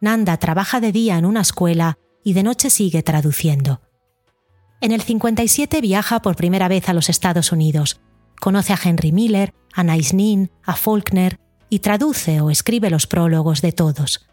Nanda 0.00 0.36
trabaja 0.36 0.80
de 0.80 0.92
día 0.92 1.16
en 1.16 1.24
una 1.24 1.40
escuela 1.40 1.98
y 2.24 2.32
de 2.32 2.42
noche 2.42 2.70
sigue 2.70 3.02
traduciendo. 3.02 3.80
En 4.80 4.90
el 4.90 5.02
57 5.02 5.80
viaja 5.80 6.20
por 6.20 6.36
primera 6.36 6.68
vez 6.68 6.88
a 6.88 6.94
los 6.94 7.08
Estados 7.08 7.52
Unidos. 7.52 8.00
Conoce 8.40 8.72
a 8.72 8.80
Henry 8.82 9.12
Miller, 9.12 9.54
a 9.72 9.84
Naisnin, 9.84 10.50
a 10.64 10.74
Faulkner 10.74 11.38
y 11.68 11.78
traduce 11.78 12.40
o 12.40 12.50
escribe 12.50 12.90
los 12.90 13.06
prólogos 13.06 13.62
de 13.62 13.72
todos. 13.72 14.26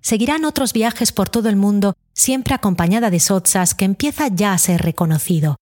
Seguirán 0.00 0.44
otros 0.44 0.72
viajes 0.72 1.12
por 1.12 1.28
todo 1.28 1.48
el 1.48 1.56
mundo, 1.56 1.94
siempre 2.12 2.54
acompañada 2.54 3.10
de 3.10 3.20
Sotzas, 3.20 3.74
que 3.74 3.84
empieza 3.84 4.28
ya 4.28 4.52
a 4.52 4.58
ser 4.58 4.82
reconocido. 4.82 5.56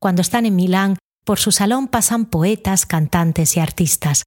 Cuando 0.00 0.22
están 0.22 0.46
en 0.46 0.56
Milán, 0.56 0.98
por 1.24 1.38
su 1.38 1.52
salón 1.52 1.88
pasan 1.88 2.26
poetas, 2.26 2.86
cantantes 2.86 3.56
y 3.56 3.60
artistas. 3.60 4.24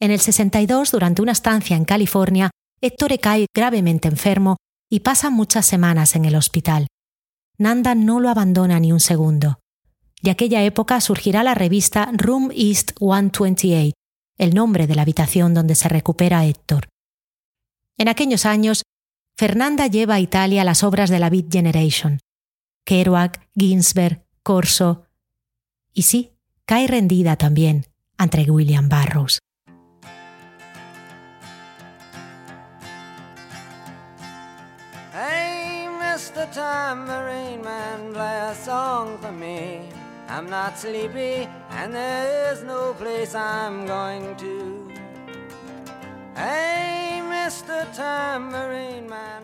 En 0.00 0.10
el 0.10 0.18
62, 0.18 0.90
durante 0.90 1.22
una 1.22 1.32
estancia 1.32 1.76
en 1.76 1.84
California, 1.84 2.50
Héctor 2.80 3.18
cae 3.20 3.46
gravemente 3.54 4.08
enfermo 4.08 4.56
y 4.92 5.00
pasa 5.00 5.30
muchas 5.30 5.64
semanas 5.64 6.16
en 6.16 6.26
el 6.26 6.36
hospital. 6.36 6.86
Nanda 7.56 7.94
no 7.94 8.20
lo 8.20 8.28
abandona 8.28 8.78
ni 8.78 8.92
un 8.92 9.00
segundo. 9.00 9.58
De 10.20 10.30
aquella 10.30 10.62
época 10.64 11.00
surgirá 11.00 11.42
la 11.42 11.54
revista 11.54 12.10
Room 12.12 12.50
East 12.54 12.90
128, 12.98 13.94
el 14.36 14.54
nombre 14.54 14.86
de 14.86 14.94
la 14.94 15.00
habitación 15.00 15.54
donde 15.54 15.76
se 15.76 15.88
recupera 15.88 16.44
Héctor. 16.44 16.88
En 17.96 18.08
aquellos 18.08 18.44
años, 18.44 18.82
Fernanda 19.34 19.86
lleva 19.86 20.16
a 20.16 20.20
Italia 20.20 20.62
las 20.62 20.84
obras 20.84 21.08
de 21.08 21.20
la 21.20 21.30
Beat 21.30 21.50
Generation. 21.50 22.18
Kerouac, 22.84 23.48
Ginsberg, 23.54 24.26
Corso. 24.42 25.06
Y 25.94 26.02
sí, 26.02 26.32
cae 26.66 26.86
rendida 26.86 27.36
también 27.36 27.86
ante 28.18 28.42
William 28.50 28.90
Barrows. 28.90 29.38
Tambourine 36.52 37.62
Man, 37.62 38.12
play 38.12 38.40
a 38.50 38.54
song 38.54 39.18
for 39.20 39.32
me. 39.32 39.80
I'm 40.28 40.48
not 40.48 40.76
sleepy, 40.78 41.48
and 41.70 41.92
there 41.92 42.52
is 42.52 42.62
no 42.62 42.94
place 42.98 43.34
I'm 43.34 43.86
going 43.86 44.36
to. 44.36 44.92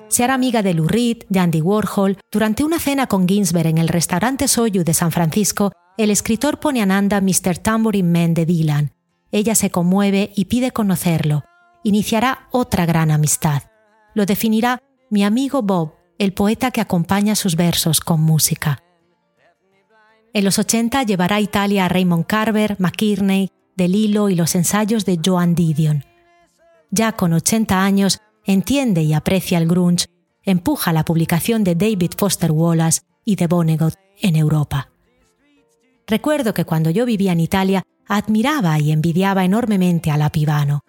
Se 0.08 0.24
hará 0.24 0.34
amiga 0.34 0.62
de 0.62 0.74
Lou 0.74 0.88
Reed, 0.88 1.24
de 1.28 1.38
Andy 1.38 1.60
Warhol. 1.60 2.18
Durante 2.32 2.64
una 2.64 2.78
cena 2.78 3.06
con 3.06 3.28
Ginsberg 3.28 3.66
en 3.66 3.78
el 3.78 3.88
restaurante 3.88 4.48
Soyu 4.48 4.84
de 4.84 4.94
San 4.94 5.12
Francisco, 5.12 5.72
el 5.96 6.10
escritor 6.10 6.58
pone 6.60 6.80
a 6.80 6.86
Nanda 6.86 7.20
Mr. 7.20 7.58
Tambourine 7.58 8.08
Man 8.08 8.34
de 8.34 8.46
Dylan. 8.46 8.92
Ella 9.30 9.54
se 9.54 9.70
conmueve 9.70 10.32
y 10.34 10.46
pide 10.46 10.70
conocerlo. 10.70 11.44
Iniciará 11.82 12.48
otra 12.50 12.86
gran 12.86 13.10
amistad. 13.10 13.64
Lo 14.14 14.24
definirá 14.24 14.80
mi 15.10 15.24
amigo 15.24 15.62
Bob, 15.62 15.97
el 16.18 16.32
poeta 16.32 16.70
que 16.70 16.80
acompaña 16.80 17.34
sus 17.34 17.56
versos 17.56 18.00
con 18.00 18.20
música. 18.20 18.82
En 20.32 20.44
los 20.44 20.58
80 20.58 21.04
llevará 21.04 21.36
a 21.36 21.40
Italia 21.40 21.86
a 21.86 21.88
Raymond 21.88 22.26
Carver, 22.26 22.76
McKinney, 22.78 23.50
De 23.76 23.88
Lillo 23.88 24.28
y 24.28 24.34
los 24.34 24.54
ensayos 24.54 25.04
de 25.04 25.18
Joan 25.24 25.54
Didion 25.54 26.04
ya 26.90 27.12
con 27.12 27.32
80 27.32 27.82
años, 27.82 28.20
entiende 28.44 29.02
y 29.02 29.12
aprecia 29.12 29.58
el 29.58 29.68
grunge, 29.68 30.06
empuja 30.42 30.92
la 30.92 31.04
publicación 31.04 31.64
de 31.64 31.74
David 31.74 32.12
Foster 32.16 32.50
Wallace 32.50 33.02
y 33.24 33.36
de 33.36 33.46
Vonnegut 33.46 33.94
en 34.20 34.36
Europa. 34.36 34.90
Recuerdo 36.06 36.54
que 36.54 36.64
cuando 36.64 36.90
yo 36.90 37.04
vivía 37.04 37.32
en 37.32 37.40
Italia 37.40 37.82
admiraba 38.06 38.78
y 38.78 38.90
envidiaba 38.90 39.44
enormemente 39.44 40.10
a 40.10 40.16
la 40.16 40.30
Pivano. 40.30 40.80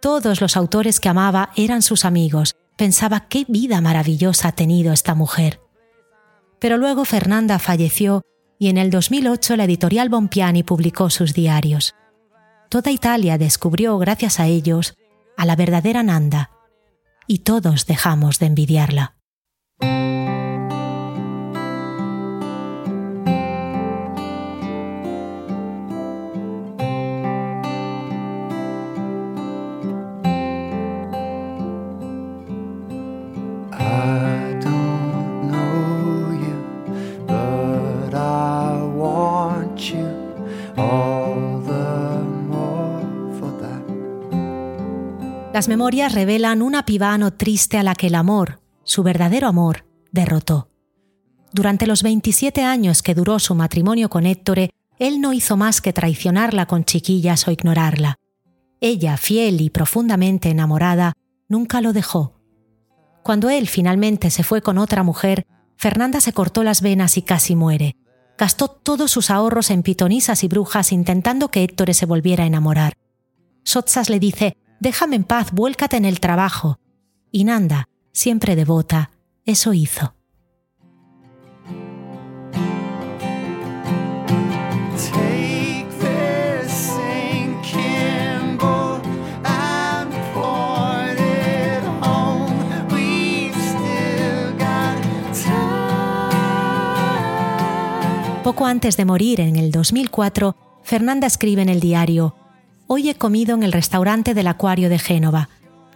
Todos 0.00 0.40
los 0.40 0.56
autores 0.56 0.98
que 0.98 1.08
amaba 1.08 1.50
eran 1.56 1.80
sus 1.80 2.04
amigos, 2.04 2.56
pensaba 2.76 3.28
qué 3.28 3.44
vida 3.48 3.80
maravillosa 3.80 4.48
ha 4.48 4.52
tenido 4.52 4.92
esta 4.92 5.14
mujer. 5.14 5.60
Pero 6.58 6.76
luego 6.76 7.04
Fernanda 7.04 7.58
falleció 7.58 8.22
y 8.58 8.68
en 8.68 8.78
el 8.78 8.90
2008 8.90 9.56
la 9.56 9.64
editorial 9.64 10.08
Bompiani 10.08 10.62
publicó 10.62 11.10
sus 11.10 11.34
diarios. 11.34 11.94
Toda 12.68 12.90
Italia 12.90 13.38
descubrió, 13.38 13.98
gracias 13.98 14.40
a 14.40 14.46
ellos, 14.46 14.94
a 15.36 15.44
la 15.44 15.56
verdadera 15.56 16.02
Nanda, 16.02 16.50
y 17.26 17.40
todos 17.40 17.86
dejamos 17.86 18.38
de 18.38 18.46
envidiarla. 18.46 19.16
Las 45.64 45.70
memorias 45.70 46.12
revelan 46.12 46.60
una 46.60 46.84
pibano 46.84 47.32
triste 47.32 47.78
a 47.78 47.82
la 47.82 47.94
que 47.94 48.08
el 48.08 48.16
amor, 48.16 48.60
su 48.82 49.02
verdadero 49.02 49.48
amor, 49.48 49.86
derrotó. 50.12 50.68
Durante 51.54 51.86
los 51.86 52.02
27 52.02 52.62
años 52.62 53.02
que 53.02 53.14
duró 53.14 53.38
su 53.38 53.54
matrimonio 53.54 54.10
con 54.10 54.26
Héctor, 54.26 54.68
él 54.98 55.22
no 55.22 55.32
hizo 55.32 55.56
más 55.56 55.80
que 55.80 55.94
traicionarla 55.94 56.66
con 56.66 56.84
chiquillas 56.84 57.48
o 57.48 57.50
ignorarla. 57.50 58.16
Ella, 58.82 59.16
fiel 59.16 59.62
y 59.62 59.70
profundamente 59.70 60.50
enamorada, 60.50 61.14
nunca 61.48 61.80
lo 61.80 61.94
dejó. 61.94 62.34
Cuando 63.22 63.48
él 63.48 63.66
finalmente 63.66 64.28
se 64.28 64.42
fue 64.42 64.60
con 64.60 64.76
otra 64.76 65.02
mujer, 65.02 65.46
Fernanda 65.78 66.20
se 66.20 66.34
cortó 66.34 66.62
las 66.62 66.82
venas 66.82 67.16
y 67.16 67.22
casi 67.22 67.56
muere. 67.56 67.96
Gastó 68.36 68.68
todos 68.68 69.10
sus 69.10 69.30
ahorros 69.30 69.70
en 69.70 69.82
pitonisas 69.82 70.44
y 70.44 70.48
brujas 70.48 70.92
intentando 70.92 71.50
que 71.50 71.64
Héctor 71.64 71.94
se 71.94 72.04
volviera 72.04 72.44
a 72.44 72.48
enamorar. 72.48 72.98
Sotsas 73.62 74.10
le 74.10 74.20
dice, 74.20 74.58
déjame 74.80 75.16
en 75.16 75.24
paz, 75.24 75.52
vuélcate 75.52 75.96
en 75.96 76.04
el 76.04 76.20
trabajo. 76.20 76.78
Y 77.30 77.44
Nanda, 77.44 77.88
siempre 78.12 78.56
devota, 78.56 79.10
eso 79.44 79.72
hizo. 79.72 80.14
Poco 98.44 98.66
antes 98.66 98.98
de 98.98 99.06
morir 99.06 99.40
en 99.40 99.56
el 99.56 99.70
2004, 99.72 100.54
Fernanda 100.82 101.26
escribe 101.26 101.62
en 101.62 101.70
el 101.70 101.80
diario, 101.80 102.36
Hoy 102.86 103.08
he 103.08 103.14
comido 103.14 103.54
en 103.54 103.62
el 103.62 103.72
restaurante 103.72 104.34
del 104.34 104.46
Acuario 104.46 104.88
de 104.88 104.98
Génova. 104.98 105.48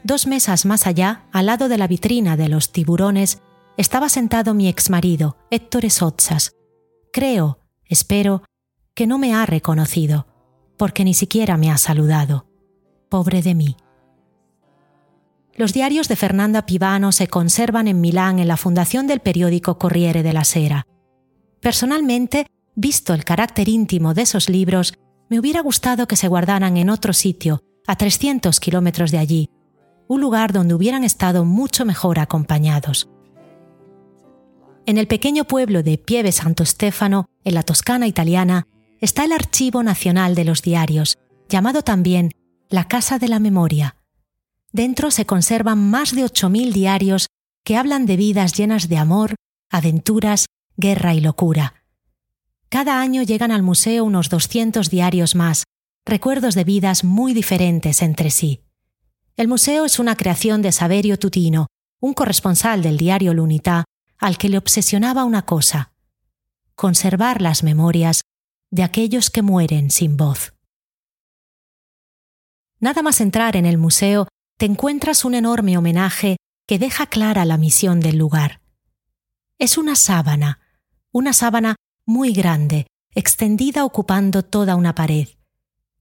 Dos 0.05 0.27
mesas 0.27 0.65
más 0.65 0.87
allá, 0.87 1.25
al 1.33 1.47
lado 1.47 1.69
de 1.69 1.77
la 1.77 1.87
vitrina 1.87 2.37
de 2.37 2.49
los 2.49 2.73
tiburones, 2.73 3.43
estaba 3.77 4.09
sentado 4.09 4.55
mi 4.55 4.69
exmarido, 4.69 5.37
Héctor 5.51 5.91
Sotsas. 5.91 6.57
Creo, 7.13 7.61
espero, 7.85 8.43
que 8.95 9.07
no 9.07 9.19
me 9.19 9.35
ha 9.35 9.45
reconocido, 9.45 10.27
porque 10.79 11.05
ni 11.05 11.13
siquiera 11.13 11.59
me 11.59 11.71
ha 11.71 11.77
saludado. 11.77 12.47
Pobre 13.11 13.43
de 13.43 13.55
mí. 13.55 13.77
Los 15.55 15.73
diarios 15.73 16.09
de 16.09 16.17
Fernanda 16.17 16.65
Pivano 16.67 17.13
se 17.13 17.29
conservan 17.29 17.87
en 17.89 18.01
Milán 18.01 18.39
en 18.39 18.49
la 18.49 18.57
fundación 18.57 19.07
del 19.07 19.21
periódico 19.21 19.77
Corriere 19.77 20.23
della 20.23 20.45
Sera. 20.45 20.87
Personalmente, 21.61 22.47
visto 22.77 23.13
el 23.13 23.25
carácter 23.25 23.69
íntimo 23.69 24.15
de 24.15 24.23
esos 24.23 24.49
libros, 24.49 24.95
me 25.29 25.39
hubiera 25.39 25.61
gustado 25.61 26.07
que 26.07 26.17
se 26.17 26.29
guardaran 26.29 26.77
en 26.77 26.91
otro 26.91 27.13
sitio, 27.13 27.63
a 27.87 27.97
300 27.97 28.61
kilómetros 28.61 29.11
de 29.11 29.19
allí, 29.19 29.51
un 30.09 30.21
lugar 30.21 30.53
donde 30.53 30.75
hubieran 30.75 31.05
estado 31.05 31.45
mucho 31.45 31.85
mejor 31.85 32.19
acompañados. 32.19 33.09
En 34.87 34.97
el 34.97 35.07
pequeño 35.07 35.45
pueblo 35.45 35.83
de 35.83 35.99
Pieve 35.99 36.33
Santo 36.33 36.65
Stefano, 36.65 37.27
en 37.45 37.55
la 37.55 37.63
Toscana 37.63 38.07
italiana, 38.07 38.67
está 39.01 39.25
el 39.25 39.33
Archivo 39.33 39.83
Nacional 39.83 40.35
de 40.35 40.45
los 40.45 40.63
Diarios, 40.63 41.19
llamado 41.49 41.83
también 41.83 42.33
la 42.71 42.89
Casa 42.89 43.19
de 43.19 43.29
la 43.29 43.39
Memoria. 43.39 43.97
Dentro 44.73 45.11
se 45.11 45.27
conservan 45.27 45.91
más 45.91 46.15
de 46.15 46.25
8.000 46.25 46.73
diarios 46.73 47.29
que 47.65 47.77
hablan 47.77 48.07
de 48.07 48.17
vidas 48.17 48.55
llenas 48.55 48.89
de 48.89 48.97
amor, 48.97 49.35
aventuras 49.71 50.47
guerra 50.77 51.15
y 51.15 51.21
locura. 51.21 51.75
Cada 52.69 53.01
año 53.01 53.23
llegan 53.23 53.51
al 53.51 53.63
museo 53.63 54.05
unos 54.05 54.29
200 54.29 54.91
diarios 54.91 55.35
más, 55.35 55.65
recuerdos 56.05 56.55
de 56.55 56.65
vidas 56.65 57.03
muy 57.03 57.33
diferentes 57.33 58.03
entre 58.03 58.31
sí. 58.31 58.63
El 59.37 59.49
museo 59.49 59.85
es 59.85 59.99
una 59.99 60.17
creación 60.17 60.61
de 60.61 60.73
Saverio 60.73 61.19
Tutino, 61.19 61.69
un 62.01 62.13
corresponsal 62.13 62.83
del 62.83 62.99
diario 62.99 63.33
L'Unità, 63.33 63.85
al 64.19 64.37
que 64.37 64.49
le 64.49 64.59
obsesionaba 64.59 65.25
una 65.25 65.47
cosa, 65.47 65.93
conservar 66.75 67.41
las 67.41 67.63
memorias 67.63 68.23
de 68.71 68.83
aquellos 68.83 69.31
que 69.31 69.43
mueren 69.43 69.91
sin 69.91 70.17
voz. 70.17 70.55
Nada 72.81 73.03
más 73.03 73.21
entrar 73.21 73.57
en 73.57 73.65
el 73.65 73.79
museo, 73.79 74.29
te 74.59 74.67
encuentras 74.67 75.25
un 75.25 75.35
enorme 75.35 75.79
homenaje 75.79 76.37
que 76.67 76.79
deja 76.79 77.07
clara 77.07 77.45
la 77.45 77.57
misión 77.57 78.01
del 78.01 78.19
lugar. 78.19 78.61
Es 79.59 79.79
una 79.79 79.97
sábana, 79.97 80.61
una 81.11 81.33
sábana 81.33 81.77
muy 82.09 82.33
grande, 82.33 82.87
extendida 83.15 83.85
ocupando 83.85 84.43
toda 84.43 84.77
una 84.77 84.95
pared. 84.95 85.29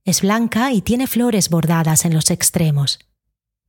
Es 0.05 0.21
blanca 0.21 0.71
y 0.71 0.81
tiene 0.81 1.05
flores 1.05 1.49
bordadas 1.49 2.05
en 2.05 2.13
los 2.13 2.31
extremos. 2.31 2.99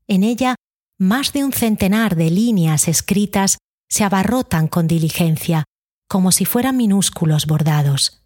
En 0.06 0.22
ella, 0.22 0.54
más 0.98 1.32
de 1.32 1.44
un 1.44 1.52
centenar 1.52 2.14
de 2.14 2.30
líneas 2.30 2.86
escritas 2.86 3.58
se 3.88 4.04
abarrotan 4.04 4.68
con 4.68 4.86
diligencia, 4.86 5.64
como 6.06 6.30
si 6.30 6.44
fueran 6.44 6.76
minúsculos 6.76 7.46
bordados. 7.46 8.22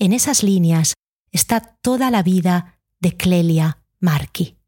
En 0.00 0.12
esas 0.12 0.42
líneas 0.42 0.94
está 1.30 1.60
toda 1.60 2.10
la 2.10 2.24
vida 2.24 2.80
de 2.98 3.16
Clelia 3.16 3.78
Marchi. 4.00 4.59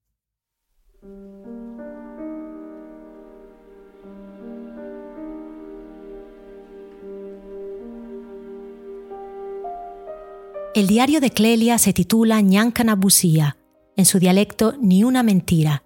El 10.74 10.87
diario 10.87 11.20
de 11.20 11.30
Clelia 11.30 11.76
se 11.76 11.92
titula 11.92 12.40
Ñancanabusía, 12.40 13.58
en 13.94 14.06
su 14.06 14.18
dialecto 14.18 14.74
Ni 14.80 15.04
una 15.04 15.22
mentira, 15.22 15.85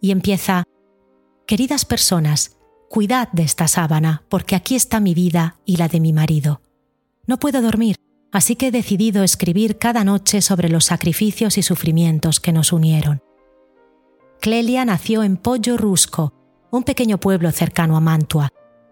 y 0.00 0.12
empieza 0.12 0.62
Queridas 1.44 1.84
personas, 1.84 2.56
cuidad 2.88 3.30
de 3.32 3.42
esta 3.42 3.66
sábana, 3.66 4.22
porque 4.28 4.54
aquí 4.54 4.76
está 4.76 5.00
mi 5.00 5.12
vida 5.12 5.56
y 5.64 5.76
la 5.76 5.88
de 5.88 5.98
mi 5.98 6.12
marido. 6.12 6.60
No 7.26 7.40
puedo 7.40 7.60
dormir, 7.60 7.96
así 8.30 8.54
que 8.54 8.68
he 8.68 8.70
decidido 8.70 9.24
escribir 9.24 9.76
cada 9.76 10.04
noche 10.04 10.40
sobre 10.40 10.68
los 10.68 10.84
sacrificios 10.84 11.58
y 11.58 11.62
sufrimientos 11.62 12.38
que 12.38 12.52
nos 12.52 12.72
unieron. 12.72 13.20
Clelia 14.40 14.84
nació 14.84 15.24
en 15.24 15.36
Pollo 15.36 15.76
Rusco, 15.76 16.32
un 16.70 16.84
pequeño 16.84 17.18
pueblo 17.18 17.50
cercano 17.50 17.96
a 17.96 18.00
Mantua. 18.00 18.50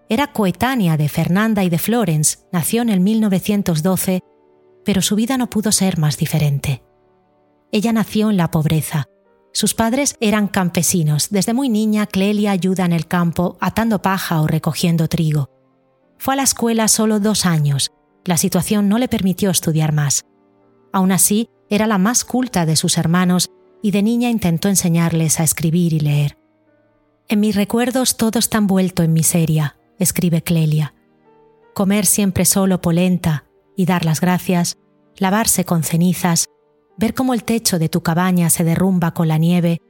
Era 0.09 0.33
coetánea 0.33 0.97
de 0.97 1.09
Fernanda 1.09 1.63
y 1.63 1.69
de 1.69 1.79
Florence, 1.79 2.39
nació 2.51 2.83
en 2.83 2.89
el 2.89 2.99
1912 2.99 4.23
pero 4.87 5.03
su 5.03 5.17
vida 5.17 5.37
no 5.37 5.51
pudo 5.51 5.73
ser 5.73 5.99
más 5.99 6.17
diferente. 6.17 6.85
Ella 7.73 7.93
nació 7.93 8.31
en 8.31 8.37
la 8.37 8.53
pobreza. 8.53 9.07
Sus 9.53 9.75
padres 9.75 10.17
eran 10.21 10.47
campesinos. 10.47 11.29
Desde 11.31 11.55
muy 11.55 11.69
niña, 11.69 12.07
Clelia 12.07 12.53
ayuda 12.53 12.85
en 12.85 12.93
el 12.93 13.09
campo 13.09 13.59
atando 13.61 14.01
paja 14.01 14.41
o 14.41 14.47
recogiendo 14.47 15.09
trigo. 15.09 15.51
Fue 16.19 16.35
a 16.35 16.37
la 16.37 16.45
escuela 16.45 16.87
solo 16.87 17.19
dos 17.19 17.47
años. 17.47 17.91
La 18.25 18.37
situación 18.37 18.89
no 18.89 18.99
le 18.99 19.09
permitió 19.09 19.51
estudiar 19.51 19.93
más. 19.93 20.25
Aún 20.93 21.11
así, 21.11 21.49
era 21.69 21.89
la 21.89 21.99
más 21.99 22.25
culta 22.25 22.65
de 22.65 22.77
sus 22.77 22.97
hermanos 22.97 23.51
y 23.83 23.91
de 23.91 24.05
niña 24.05 24.31
intentó 24.31 24.69
enseñarles 24.69 25.41
a 25.41 25.43
escribir 25.43 25.95
y 25.95 26.01
leer. 26.01 26.39
En 27.29 27.41
mis 27.41 27.57
recuerdos 27.57 28.17
todo 28.17 28.39
está 28.39 28.59
envuelto 28.59 29.03
en 29.03 29.13
miseria, 29.13 29.79
escribe 29.99 30.43
Clelia. 30.43 30.95
Comer 31.75 32.07
siempre 32.07 32.45
solo 32.45 32.81
polenta, 32.81 33.46
y 33.77 33.85
dar 33.87 34.05
las 34.05 34.21
gracias, 34.21 34.77
lavarse 35.17 35.65
con 35.65 35.83
cenizas, 35.83 36.47
ver 36.97 37.15
cómo 37.15 37.35
el 37.35 37.45
techo 37.45 37.79
de 37.79 37.89
tu 37.89 38.03
cabaña 38.03 38.51
se 38.51 38.65
derrumba 38.65 39.13
con 39.13 39.29
la 39.29 39.39
nieve, 39.39 39.81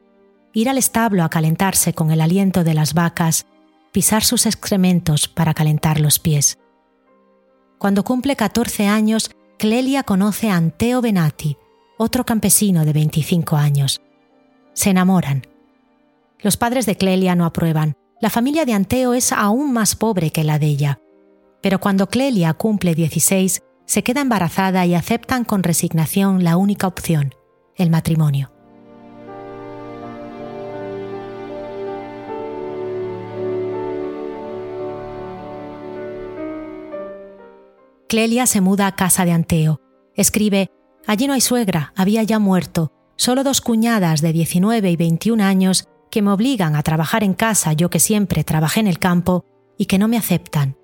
ir 0.53 0.69
al 0.69 0.79
establo 0.79 1.23
a 1.23 1.31
calentarse 1.31 1.93
con 1.93 2.11
el 2.11 2.21
aliento 2.21 2.65
de 2.65 2.75
las 2.75 2.95
vacas, 2.95 3.47
pisar 3.93 4.25
sus 4.25 4.47
excrementos 4.47 5.29
para 5.29 5.55
calentar 5.55 6.01
los 6.01 6.19
pies. 6.19 6.59
Cuando 7.79 8.05
cumple 8.05 8.37
14 8.37 8.87
años, 8.87 9.31
Clelia 9.59 10.03
conoce 10.03 10.51
a 10.51 10.57
Anteo 10.57 11.01
Benati, 11.01 11.57
otro 11.99 12.25
campesino 12.25 12.85
de 12.85 12.93
25 12.93 13.57
años. 13.57 14.01
Se 14.75 14.91
enamoran. 14.91 15.47
Los 16.41 16.57
padres 16.57 16.85
de 16.87 16.97
Clelia 16.97 17.35
no 17.35 17.47
aprueban. 17.47 17.95
La 18.21 18.31
familia 18.31 18.65
de 18.65 18.73
Anteo 18.73 19.15
es 19.15 19.33
aún 19.33 19.73
más 19.73 19.97
pobre 19.97 20.31
que 20.31 20.45
la 20.45 20.59
de 20.59 20.67
ella. 20.67 21.01
Pero 21.63 21.81
cuando 21.81 22.09
Clelia 22.09 22.55
cumple 22.55 22.95
16, 22.95 23.63
se 23.87 24.03
queda 24.03 24.21
embarazada 24.21 24.85
y 24.85 24.95
aceptan 24.95 25.45
con 25.45 25.63
resignación 25.63 26.45
la 26.45 26.57
única 26.57 26.87
opción, 26.87 27.35
el 27.77 27.91
matrimonio. 27.91 28.53
Clelia 38.09 38.47
se 38.47 38.61
muda 38.61 38.87
a 38.87 38.95
casa 38.95 39.25
de 39.25 39.33
Anteo. 39.33 39.81
Escribe, 40.15 40.71
allí 41.07 41.27
no 41.27 41.33
hay 41.33 41.41
suegra, 41.41 41.93
había 41.97 42.23
ya 42.23 42.39
muerto, 42.39 42.93
solo 43.17 43.43
dos 43.43 43.61
cuñadas 43.61 44.21
de 44.21 44.33
19 44.33 44.91
y 44.91 44.97
21 44.97 45.43
años 45.43 45.89
que 46.11 46.23
me 46.23 46.31
obligan 46.31 46.77
a 46.77 46.83
trabajar 46.83 47.25
en 47.25 47.35
casa, 47.35 47.73
yo 47.73 47.91
que 47.91 47.99
siempre 47.99 48.45
trabajé 48.45 48.81
en 48.81 48.87
el 48.87 48.99
campo, 48.99 49.45
y 49.77 49.87
que 49.87 49.99
no 49.99 50.09
me 50.09 50.17
aceptan. 50.17 50.77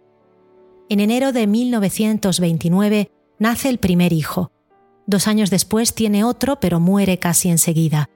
En 0.93 1.01
enero 1.01 1.33
de 1.33 1.47
1929 1.47 3.11
nace 3.39 3.71
el 3.71 3.79
primer 3.79 4.13
hijo. 4.13 4.53
Dos 5.07 5.27
años 5.27 5.49
después 5.49 5.95
tiene 5.95 6.23
otro, 6.23 6.61
pero 6.61 6.81
muere 6.81 7.19
casi 7.19 7.49
enseguida. 7.49 8.11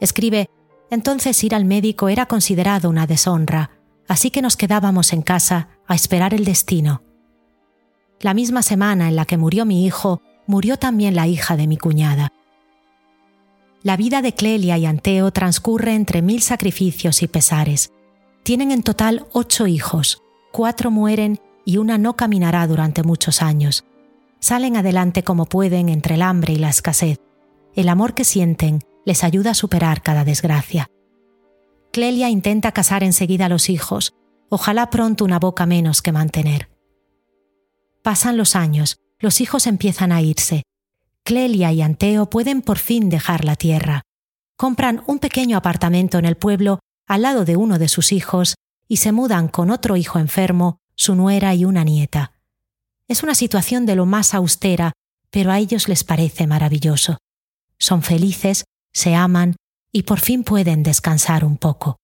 Escribe, 0.00 0.50
entonces 0.90 1.44
ir 1.44 1.54
al 1.54 1.64
médico 1.64 2.08
era 2.08 2.26
considerado 2.26 2.90
una 2.90 3.06
deshonra, 3.06 3.78
así 4.08 4.32
que 4.32 4.42
nos 4.42 4.56
quedábamos 4.56 5.12
en 5.12 5.22
casa 5.22 5.68
a 5.86 5.94
esperar 5.94 6.34
el 6.34 6.44
destino. 6.44 7.04
La 8.18 8.34
misma 8.34 8.62
semana 8.62 9.06
en 9.06 9.14
la 9.14 9.24
que 9.24 9.36
murió 9.36 9.64
mi 9.64 9.86
hijo, 9.86 10.20
murió 10.48 10.78
también 10.78 11.14
la 11.14 11.28
hija 11.28 11.56
de 11.56 11.68
mi 11.68 11.76
cuñada. 11.76 12.32
La 13.84 13.96
vida 13.96 14.20
de 14.20 14.34
Clelia 14.34 14.76
y 14.78 14.86
Anteo 14.86 15.30
transcurre 15.30 15.94
entre 15.94 16.22
mil 16.22 16.42
sacrificios 16.42 17.22
y 17.22 17.28
pesares. 17.28 17.92
Tienen 18.42 18.72
en 18.72 18.82
total 18.82 19.26
ocho 19.30 19.68
hijos, 19.68 20.24
cuatro 20.50 20.90
mueren 20.90 21.38
y 21.66 21.76
una 21.76 21.98
no 21.98 22.16
caminará 22.16 22.66
durante 22.66 23.02
muchos 23.02 23.42
años. 23.42 23.84
Salen 24.38 24.76
adelante 24.76 25.24
como 25.24 25.46
pueden 25.46 25.90
entre 25.90 26.14
el 26.14 26.22
hambre 26.22 26.54
y 26.54 26.56
la 26.56 26.70
escasez. 26.70 27.20
El 27.74 27.90
amor 27.90 28.14
que 28.14 28.24
sienten 28.24 28.78
les 29.04 29.24
ayuda 29.24 29.50
a 29.50 29.54
superar 29.54 30.02
cada 30.02 30.24
desgracia. 30.24 30.88
Clelia 31.92 32.30
intenta 32.30 32.72
casar 32.72 33.02
enseguida 33.02 33.46
a 33.46 33.48
los 33.48 33.68
hijos, 33.68 34.14
ojalá 34.48 34.90
pronto 34.90 35.24
una 35.24 35.40
boca 35.40 35.66
menos 35.66 36.02
que 36.02 36.12
mantener. 36.12 36.70
Pasan 38.02 38.36
los 38.36 38.54
años, 38.54 38.98
los 39.18 39.40
hijos 39.40 39.66
empiezan 39.66 40.12
a 40.12 40.22
irse. 40.22 40.62
Clelia 41.24 41.72
y 41.72 41.82
Anteo 41.82 42.30
pueden 42.30 42.62
por 42.62 42.78
fin 42.78 43.08
dejar 43.08 43.44
la 43.44 43.56
tierra. 43.56 44.02
Compran 44.56 45.02
un 45.06 45.18
pequeño 45.18 45.56
apartamento 45.56 46.18
en 46.18 46.26
el 46.26 46.36
pueblo 46.36 46.78
al 47.08 47.22
lado 47.22 47.44
de 47.44 47.56
uno 47.56 47.80
de 47.80 47.88
sus 47.88 48.12
hijos 48.12 48.54
y 48.86 48.98
se 48.98 49.10
mudan 49.10 49.48
con 49.48 49.70
otro 49.70 49.96
hijo 49.96 50.20
enfermo, 50.20 50.78
su 50.96 51.14
nuera 51.14 51.54
y 51.54 51.64
una 51.64 51.84
nieta. 51.84 52.32
Es 53.06 53.22
una 53.22 53.34
situación 53.34 53.86
de 53.86 53.94
lo 53.94 54.06
más 54.06 54.34
austera, 54.34 54.92
pero 55.30 55.52
a 55.52 55.58
ellos 55.58 55.88
les 55.88 56.02
parece 56.02 56.46
maravilloso. 56.46 57.18
Son 57.78 58.02
felices, 58.02 58.64
se 58.92 59.14
aman 59.14 59.54
y 59.92 60.02
por 60.02 60.20
fin 60.20 60.42
pueden 60.42 60.82
descansar 60.82 61.44
un 61.44 61.56
poco. 61.58 61.96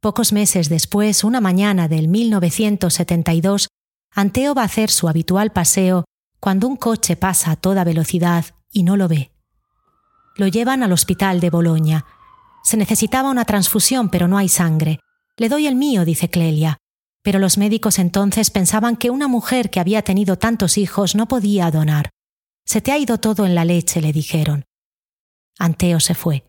Pocos 0.00 0.32
meses 0.32 0.68
después, 0.68 1.24
una 1.24 1.40
mañana 1.40 1.88
del 1.88 2.08
1972, 2.08 3.68
Anteo 4.14 4.54
va 4.54 4.62
a 4.62 4.66
hacer 4.66 4.90
su 4.90 5.08
habitual 5.08 5.50
paseo 5.50 6.04
cuando 6.40 6.68
un 6.68 6.76
coche 6.76 7.16
pasa 7.16 7.50
a 7.50 7.56
toda 7.56 7.84
velocidad 7.84 8.44
y 8.70 8.84
no 8.84 8.96
lo 8.96 9.08
ve. 9.08 9.32
Lo 10.36 10.46
llevan 10.46 10.84
al 10.84 10.92
hospital 10.92 11.40
de 11.40 11.50
Boloña. 11.50 12.06
Se 12.62 12.76
necesitaba 12.76 13.30
una 13.30 13.44
transfusión, 13.44 14.08
pero 14.08 14.28
no 14.28 14.38
hay 14.38 14.48
sangre. 14.48 15.00
Le 15.36 15.48
doy 15.48 15.66
el 15.66 15.74
mío, 15.74 16.04
dice 16.04 16.30
Clelia. 16.30 16.78
Pero 17.28 17.40
los 17.40 17.58
médicos 17.58 17.98
entonces 17.98 18.48
pensaban 18.48 18.96
que 18.96 19.10
una 19.10 19.28
mujer 19.28 19.68
que 19.68 19.80
había 19.80 20.00
tenido 20.00 20.38
tantos 20.38 20.78
hijos 20.78 21.14
no 21.14 21.28
podía 21.28 21.70
donar. 21.70 22.08
Se 22.64 22.80
te 22.80 22.90
ha 22.90 22.96
ido 22.96 23.18
todo 23.18 23.44
en 23.44 23.54
la 23.54 23.66
leche, 23.66 24.00
le 24.00 24.14
dijeron. 24.14 24.64
Anteo 25.58 26.00
se 26.00 26.14
fue. 26.14 26.48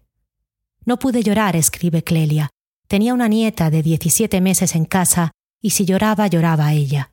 No 0.86 0.98
pude 0.98 1.22
llorar, 1.22 1.58
escribe 1.58 2.02
Clelia. 2.02 2.50
Tenía 2.88 3.13
una 3.13 3.28
nieta 3.28 3.70
de 3.70 3.84
17 3.84 4.39
meses 4.39 4.74
en 4.74 4.86
casa 4.86 5.32
y 5.62 5.72
si 5.72 5.84
lloraba, 5.84 6.28
lloraba 6.28 6.72
ella. 6.72 7.12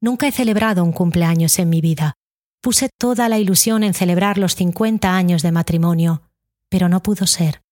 Nunca 0.00 0.28
he 0.28 0.30
celebrado 0.30 0.84
un 0.84 0.92
cumpleaños 0.92 1.58
en 1.58 1.70
mi 1.70 1.80
vida. 1.80 2.14
Puse 2.62 2.88
toda 3.00 3.28
la 3.28 3.40
ilusión 3.40 3.82
en 3.82 3.94
celebrar 3.94 4.38
los 4.38 4.54
50 4.54 5.12
años 5.12 5.42
de 5.42 5.50
matrimonio, 5.50 6.22
pero 6.68 6.88
no 6.88 7.02
pudo 7.02 7.26
ser. 7.26 7.62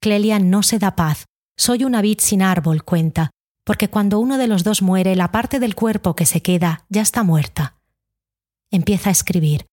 Clelia 0.00 0.40
no 0.40 0.64
se 0.64 0.80
da 0.80 0.96
paz. 0.96 1.26
Soy 1.56 1.84
una 1.84 2.02
vid 2.02 2.18
sin 2.20 2.42
árbol, 2.42 2.84
cuenta, 2.84 3.30
porque 3.64 3.88
cuando 3.88 4.18
uno 4.18 4.38
de 4.38 4.46
los 4.46 4.64
dos 4.64 4.82
muere, 4.82 5.16
la 5.16 5.30
parte 5.30 5.60
del 5.60 5.74
cuerpo 5.74 6.16
que 6.16 6.26
se 6.26 6.42
queda 6.42 6.86
ya 6.88 7.02
está 7.02 7.22
muerta. 7.22 7.78
Empieza 8.70 9.10
a 9.10 9.12
escribir. 9.12 9.66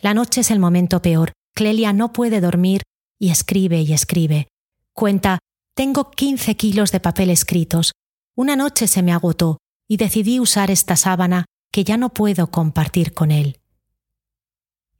La 0.00 0.14
noche 0.14 0.40
es 0.40 0.50
el 0.50 0.58
momento 0.58 1.02
peor. 1.02 1.32
Clelia 1.54 1.92
no 1.92 2.12
puede 2.12 2.40
dormir 2.40 2.82
y 3.18 3.30
escribe 3.30 3.82
y 3.82 3.92
escribe. 3.92 4.48
Cuenta, 4.94 5.38
tengo 5.74 6.10
15 6.10 6.56
kilos 6.56 6.90
de 6.90 7.00
papel 7.00 7.30
escritos. 7.30 7.92
Una 8.34 8.56
noche 8.56 8.86
se 8.86 9.02
me 9.02 9.12
agotó 9.12 9.58
y 9.86 9.98
decidí 9.98 10.40
usar 10.40 10.70
esta 10.70 10.96
sábana 10.96 11.44
que 11.70 11.84
ya 11.84 11.96
no 11.96 12.14
puedo 12.14 12.50
compartir 12.50 13.12
con 13.12 13.30
él. 13.30 13.60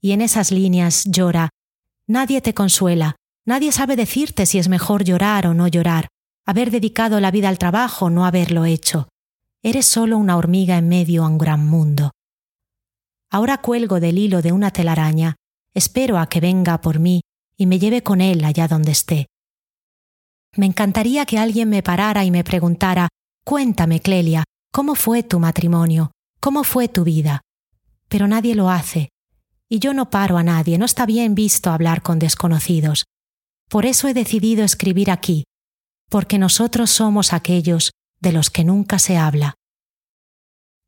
Y 0.01 0.13
en 0.13 0.21
esas 0.21 0.51
líneas 0.51 1.05
llora, 1.05 1.49
nadie 2.07 2.41
te 2.41 2.55
consuela, 2.55 3.17
Nadie 3.47 3.73
sabe 3.73 3.97
decirte 3.97 4.47
si 4.47 4.59
es 4.59 4.69
mejor 4.69 5.03
llorar 5.03 5.47
o 5.47 5.55
no 5.55 5.67
llorar, 5.67 6.09
haber 6.47 6.71
dedicado 6.71 7.21
la 7.21 7.31
vida 7.31 7.49
al 7.49 7.59
trabajo 7.59 8.11
no 8.11 8.25
haberlo 8.25 8.65
hecho. 8.65 9.09
Eres 9.63 9.87
solo 9.87 10.17
una 10.19 10.37
hormiga 10.37 10.79
en 10.79 10.89
medio 10.89 11.25
a 11.25 11.29
un 11.29 11.39
gran 11.39 11.67
mundo. 11.67 12.13
Ahora 13.31 13.59
cuelgo 13.59 14.01
del 14.01 14.19
hilo 14.19 14.43
de 14.43 14.53
una 14.53 14.71
telaraña, 14.71 15.37
espero 15.75 16.19
a 16.19 16.29
que 16.29 16.41
venga 16.41 16.81
por 16.81 16.99
mí 16.99 17.21
y 17.57 17.67
me 17.67 17.79
lleve 17.79 18.03
con 18.03 18.21
él 18.21 18.45
allá 18.45 18.67
donde 18.67 18.93
esté. 18.93 19.27
Me 20.57 20.67
encantaría 20.67 21.27
que 21.27 21.39
alguien 21.39 21.69
me 21.69 21.83
parara 21.83 22.25
y 22.25 22.31
me 22.31 22.43
preguntara, 22.43 23.09
cuéntame, 23.45 24.01
Clelia, 24.01 24.45
¿cómo 24.73 24.95
fue 24.95 25.23
tu 25.23 25.39
matrimonio? 25.39 26.11
¿Cómo 26.41 26.65
fue 26.65 26.89
tu 26.89 27.05
vida? 27.05 27.43
Pero 28.09 28.27
nadie 28.27 28.55
lo 28.55 28.71
hace. 28.71 29.11
Y 29.69 29.79
yo 29.79 29.95
no 29.95 30.11
paro 30.11 30.39
a 30.39 30.43
nadie, 30.43 30.79
no 30.79 30.85
está 30.85 31.07
bien 31.07 31.37
visto 31.37 31.71
hablar 31.71 32.03
con 32.03 32.19
desconocidos. 32.19 33.05
Por 33.69 33.87
eso 33.87 34.09
he 34.09 34.15
decidido 34.15 34.65
escribir 34.65 35.13
aquí, 35.13 35.45
porque 36.11 36.39
nosotros 36.39 36.91
somos 36.91 37.33
aquellos 37.33 37.93
de 38.21 38.33
los 38.33 38.51
que 38.51 38.65
nunca 38.65 38.99
se 38.99 39.17
habla. 39.17 39.55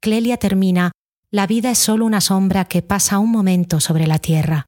Clelia 0.00 0.36
termina, 0.36 0.90
la 1.30 1.46
vida 1.46 1.70
es 1.70 1.78
solo 1.78 2.04
una 2.04 2.20
sombra 2.20 2.66
que 2.66 2.82
pasa 2.82 3.18
un 3.18 3.30
momento 3.30 3.80
sobre 3.80 4.06
la 4.06 4.18
tierra. 4.18 4.66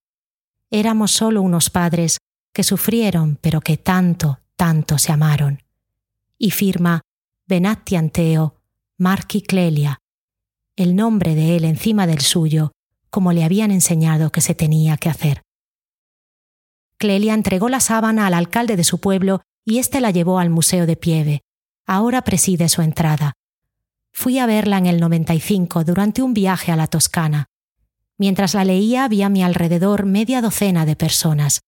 Éramos 0.71 1.11
solo 1.11 1.43
unos 1.43 1.69
padres 1.69 2.19
que 2.55 2.63
sufrieron, 2.63 3.37
pero 3.43 3.61
que 3.61 3.77
tanto, 3.77 4.39
tanto 4.57 4.97
se 4.97 5.13
amaron. 5.13 5.63
Y 6.39 6.53
firma 6.53 7.03
Benatti 7.47 7.97
Anteo, 7.97 8.63
Marchi 8.97 9.43
Clelia, 9.43 9.99
el 10.77 10.97
nombre 10.97 11.35
de 11.35 11.57
él 11.57 11.65
encima 11.65 12.07
del 12.07 12.21
suyo, 12.21 12.73
como 13.11 13.33
le 13.33 13.45
habían 13.45 13.71
enseñado 13.71 14.31
que 14.31 14.41
se 14.41 14.55
tenía 14.55 14.97
que 14.97 15.09
hacer. 15.09 15.43
Clelia 16.97 17.35
entregó 17.35 17.69
la 17.69 17.81
sábana 17.81 18.27
al 18.27 18.35
alcalde 18.35 18.77
de 18.77 18.85
su 18.85 19.01
pueblo 19.01 19.43
y 19.65 19.79
éste 19.79 20.01
la 20.01 20.11
llevó 20.11 20.39
al 20.39 20.51
Museo 20.51 20.87
de 20.87 20.97
Pieve. 20.97 21.43
Ahora 21.87 22.23
preside 22.23 22.69
su 22.69 22.83
entrada. 22.83 23.33
Fui 24.13 24.39
a 24.39 24.47
verla 24.47 24.79
en 24.79 24.87
el 24.87 25.01
95 25.01 25.85
durante 25.85 26.23
un 26.23 26.35
viaje 26.35 26.71
a 26.71 26.77
la 26.77 26.87
Toscana. 26.87 27.47
Mientras 28.17 28.55
la 28.55 28.65
leía 28.65 29.05
había 29.05 29.27
a 29.27 29.31
mi 29.31 29.43
alrededor 29.43 30.07
media 30.07 30.41
docena 30.41 30.87
de 30.87 30.97
personas. 30.97 31.61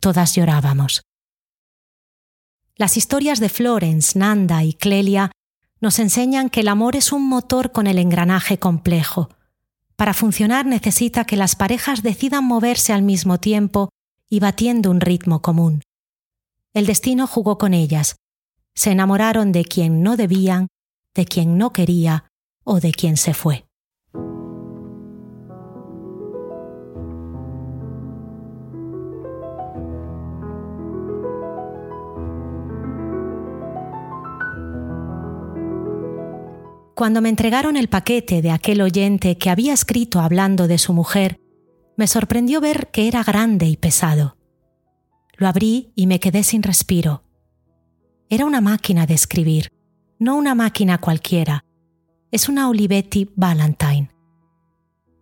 Todas 0.00 0.34
llorábamos. 0.34 1.02
Las 2.76 2.96
historias 2.96 3.40
de 3.40 3.48
Florence, 3.48 4.18
Nanda 4.18 4.64
y 4.64 4.72
Clelia 4.72 5.30
nos 5.80 5.98
enseñan 5.98 6.50
que 6.50 6.60
el 6.60 6.68
amor 6.68 6.96
es 6.96 7.12
un 7.12 7.28
motor 7.28 7.72
con 7.72 7.86
el 7.86 7.98
engranaje 7.98 8.58
complejo. 8.58 9.30
Para 9.96 10.14
funcionar 10.14 10.66
necesita 10.66 11.24
que 11.24 11.36
las 11.36 11.56
parejas 11.56 12.02
decidan 12.02 12.44
moverse 12.44 12.92
al 12.92 13.02
mismo 13.02 13.38
tiempo 13.38 13.88
y 14.28 14.40
batiendo 14.40 14.90
un 14.90 15.00
ritmo 15.00 15.42
común. 15.42 15.82
El 16.74 16.86
destino 16.86 17.26
jugó 17.26 17.58
con 17.58 17.74
ellas. 17.74 18.16
Se 18.74 18.90
enamoraron 18.90 19.52
de 19.52 19.64
quien 19.64 20.02
no 20.02 20.16
debían, 20.16 20.68
de 21.14 21.24
quien 21.24 21.58
no 21.58 21.72
quería 21.72 22.30
o 22.64 22.80
de 22.80 22.92
quien 22.92 23.16
se 23.16 23.34
fue. 23.34 23.64
Cuando 36.94 37.20
me 37.20 37.28
entregaron 37.28 37.76
el 37.76 37.88
paquete 37.88 38.42
de 38.42 38.50
aquel 38.50 38.80
oyente 38.80 39.38
que 39.38 39.50
había 39.50 39.72
escrito 39.72 40.18
hablando 40.18 40.66
de 40.66 40.78
su 40.78 40.92
mujer, 40.92 41.38
me 41.96 42.08
sorprendió 42.08 42.60
ver 42.60 42.90
que 42.90 43.06
era 43.06 43.22
grande 43.22 43.66
y 43.66 43.76
pesado. 43.76 44.37
Lo 45.38 45.46
abrí 45.46 45.92
y 45.94 46.08
me 46.08 46.18
quedé 46.18 46.42
sin 46.42 46.64
respiro. 46.64 47.22
Era 48.28 48.44
una 48.44 48.60
máquina 48.60 49.06
de 49.06 49.14
escribir, 49.14 49.70
no 50.18 50.36
una 50.36 50.56
máquina 50.56 50.98
cualquiera. 50.98 51.64
Es 52.32 52.48
una 52.48 52.68
Olivetti 52.68 53.30
Valentine. 53.36 54.10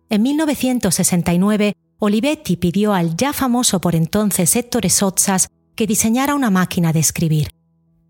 En 0.09 0.21
1969, 0.23 1.75
Olivetti 1.99 2.57
pidió 2.57 2.93
al 2.93 3.15
ya 3.15 3.31
famoso 3.31 3.79
por 3.79 3.95
entonces 3.95 4.55
Ettore 4.55 4.89
Sozzas 4.89 5.49
que 5.75 5.85
diseñara 5.85 6.33
una 6.33 6.49
máquina 6.49 6.91
de 6.91 6.99
escribir. 6.99 7.51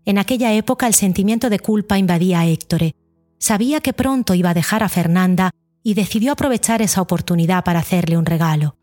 En 0.06 0.16
aquella 0.16 0.54
época 0.54 0.86
el 0.86 0.94
sentimiento 0.94 1.50
de 1.50 1.58
culpa 1.58 1.98
invadía 1.98 2.40
a 2.40 2.46
Héctor. 2.46 2.92
Sabía 3.38 3.80
que 3.80 3.92
pronto 3.92 4.32
iba 4.32 4.50
a 4.50 4.54
dejar 4.54 4.82
a 4.82 4.88
Fernanda 4.88 5.50
y 5.82 5.92
decidió 5.92 6.32
aprovechar 6.32 6.80
esa 6.80 7.02
oportunidad 7.02 7.64
para 7.64 7.80
hacerle 7.80 8.16
un 8.16 8.24
regalo. 8.24 8.76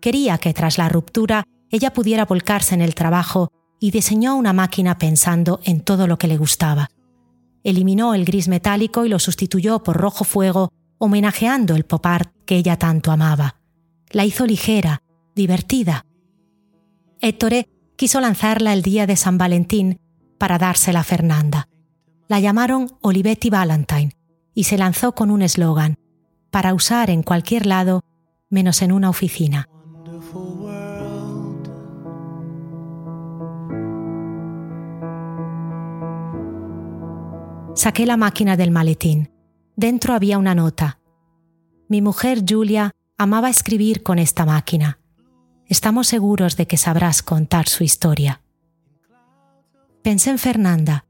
Quería 0.00 0.38
que 0.38 0.54
tras 0.54 0.78
la 0.78 0.88
ruptura 0.88 1.44
ella 1.70 1.92
pudiera 1.92 2.24
volcarse 2.24 2.74
en 2.74 2.80
el 2.80 2.94
trabajo 2.94 3.50
y 3.80 3.90
diseñó 3.90 4.36
una 4.36 4.52
máquina 4.52 4.98
pensando 4.98 5.60
en 5.64 5.80
todo 5.80 6.06
lo 6.06 6.18
que 6.18 6.28
le 6.28 6.36
gustaba. 6.36 6.90
Eliminó 7.64 8.14
el 8.14 8.24
gris 8.24 8.48
metálico 8.48 9.04
y 9.04 9.08
lo 9.08 9.18
sustituyó 9.18 9.82
por 9.82 9.96
rojo 9.96 10.24
fuego, 10.24 10.72
homenajeando 10.98 11.74
el 11.74 11.84
pop 11.84 12.06
art 12.06 12.32
que 12.46 12.56
ella 12.56 12.78
tanto 12.78 13.10
amaba. 13.10 13.56
La 14.10 14.24
hizo 14.24 14.46
ligera, 14.46 15.02
divertida. 15.34 16.06
Héctor 17.20 17.66
quiso 17.96 18.20
lanzarla 18.20 18.72
el 18.72 18.82
día 18.82 19.06
de 19.06 19.16
San 19.16 19.36
Valentín 19.36 19.98
para 20.38 20.58
dársela 20.58 21.00
a 21.00 21.04
Fernanda. 21.04 21.68
La 22.28 22.40
llamaron 22.40 22.96
Olivetti 23.02 23.50
Valentine 23.50 24.12
y 24.54 24.64
se 24.64 24.78
lanzó 24.78 25.14
con 25.14 25.30
un 25.30 25.42
eslogan, 25.42 25.96
para 26.50 26.72
usar 26.72 27.10
en 27.10 27.22
cualquier 27.22 27.66
lado 27.66 28.02
menos 28.48 28.80
en 28.80 28.92
una 28.92 29.10
oficina. 29.10 29.68
Saqué 37.76 38.06
la 38.06 38.16
máquina 38.16 38.56
del 38.56 38.70
maletín. 38.70 39.30
Dentro 39.76 40.14
había 40.14 40.38
una 40.38 40.54
nota. 40.54 40.98
Mi 41.90 42.00
mujer 42.00 42.42
Julia 42.48 42.92
amaba 43.18 43.50
escribir 43.50 44.02
con 44.02 44.18
esta 44.18 44.46
máquina. 44.46 44.98
Estamos 45.66 46.08
seguros 46.08 46.56
de 46.56 46.66
que 46.66 46.78
sabrás 46.78 47.22
contar 47.22 47.68
su 47.68 47.84
historia. 47.84 48.40
Pensé 50.02 50.30
en 50.30 50.38
Fernanda. 50.38 51.04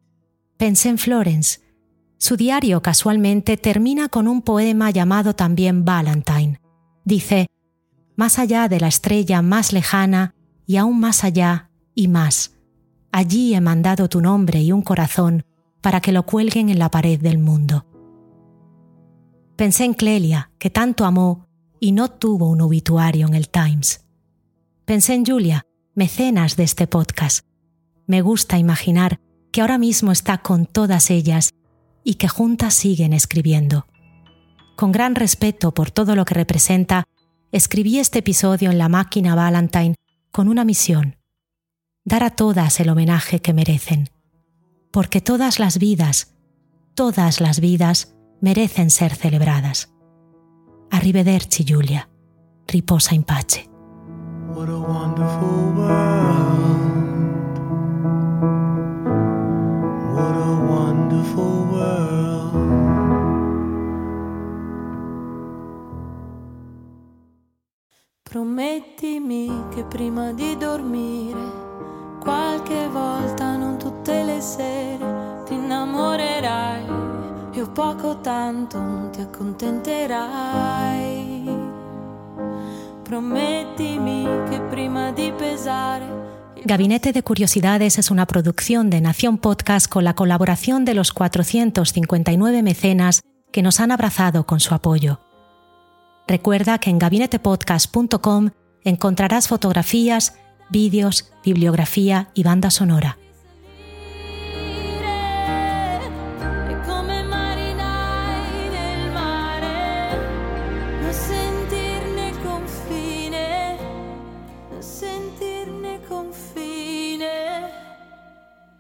Pensé 0.57 0.89
en 0.89 0.99
Florence. 0.99 1.61
Su 2.19 2.37
diario 2.37 2.83
casualmente 2.83 3.57
termina 3.57 4.09
con 4.09 4.27
un 4.27 4.43
poema 4.43 4.91
llamado 4.91 5.37
también 5.37 5.85
Valentine. 5.85 6.61
Dice, 7.05 7.47
más 8.17 8.41
allá 8.41 8.67
de 8.67 8.81
la 8.81 8.89
estrella 8.89 9.41
más 9.41 9.73
lejana 9.73 10.35
y 10.67 10.79
aún 10.79 10.99
más 10.99 11.23
allá 11.23 11.71
y 11.95 12.09
más. 12.09 12.57
Allí 13.13 13.55
he 13.55 13.61
mandado 13.61 14.09
tu 14.09 14.21
nombre 14.21 14.61
y 14.63 14.73
un 14.73 14.83
corazón 14.83 15.45
para 15.87 16.01
que 16.01 16.11
lo 16.11 16.25
cuelguen 16.27 16.69
en 16.69 16.81
la 16.81 16.91
pared 16.91 17.21
del 17.21 17.39
mundo. 17.39 17.87
Pensé 19.55 19.85
en 19.85 19.95
Clelia, 19.95 20.51
que 20.59 20.69
tanto 20.69 21.05
amó 21.05 21.47
y 21.79 21.93
no 21.93 22.09
tuvo 22.09 22.51
un 22.51 22.61
obituario 22.61 23.29
en 23.29 23.35
el 23.35 23.49
Times. 23.49 24.05
Pensé 24.85 25.15
en 25.15 25.25
Julia, 25.25 25.65
mecenas 25.95 26.57
de 26.57 26.65
este 26.65 26.89
podcast. 26.89 27.47
Me 28.09 28.21
gusta 28.21 28.59
imaginar 28.59 29.21
que 29.53 29.61
ahora 29.61 29.79
mismo 29.79 30.11
está 30.11 30.39
con 30.39 30.67
todas 30.67 31.09
ellas 31.09 31.53
y 32.03 32.15
que 32.15 32.27
juntas 32.27 32.75
siguen 32.75 33.13
escribiendo. 33.13 33.87
Con 34.75 34.91
gran 34.91 35.15
respeto 35.15 35.73
por 35.73 35.93
todo 35.93 36.17
lo 36.17 36.25
que 36.25 36.35
representa, 36.35 37.05
escribí 37.53 38.01
este 38.01 38.19
episodio 38.19 38.73
en 38.73 38.79
la 38.79 38.89
máquina 38.89 39.37
Valentine 39.37 39.95
con 40.33 40.49
una 40.49 40.65
misión, 40.65 41.15
dar 42.05 42.25
a 42.25 42.31
todas 42.31 42.81
el 42.81 42.89
homenaje 42.89 43.39
que 43.39 43.53
merecen 43.53 44.11
porque 44.97 45.21
todas 45.21 45.59
las 45.59 45.79
vidas, 45.79 46.33
todas 46.95 47.43
las 47.43 47.61
vidas 47.61 48.17
merecen 48.41 48.89
ser 48.89 49.15
celebradas. 49.15 49.93
Arrivederci, 50.91 51.65
Giulia. 51.65 52.09
Riposa 52.67 53.15
in 53.15 53.23
pace. 53.23 53.69
What 54.55 54.71
a 54.71 54.79
wonderful 54.79 55.75
world. 55.77 57.59
What 60.15 60.35
a 60.35 60.55
wonderful 60.67 61.67
world. 61.73 62.55
Promettimi 68.23 69.51
che 69.75 69.85
prima 69.85 70.33
di 70.33 70.57
dormire 70.57 71.66
poco 77.77 78.17
tanto 78.17 78.79
prima 84.71 85.15
Gabinete 86.65 87.13
de 87.13 87.23
Curiosidades 87.23 87.99
es 87.99 88.11
una 88.11 88.27
producción 88.27 88.89
de 88.89 89.03
Nación 89.03 89.37
Podcast 89.37 89.89
con 89.89 90.05
la 90.05 90.15
colaboración 90.15 90.87
de 90.87 90.95
los 90.95 91.13
459 91.13 92.63
mecenas 92.63 93.21
que 93.53 93.61
nos 93.61 93.79
han 93.81 93.93
abrazado 93.93 94.47
con 94.47 94.59
su 94.59 94.75
apoyo. 94.75 95.21
Recuerda 96.27 96.79
que 96.79 96.89
en 96.89 96.99
gabinetepodcast.com 96.99 98.51
encontrarás 98.85 99.49
fotografías, 99.49 100.35
vídeos, 100.71 101.31
bibliografía 101.45 102.31
y 102.33 102.43
banda 102.43 102.71
sonora. 102.71 103.19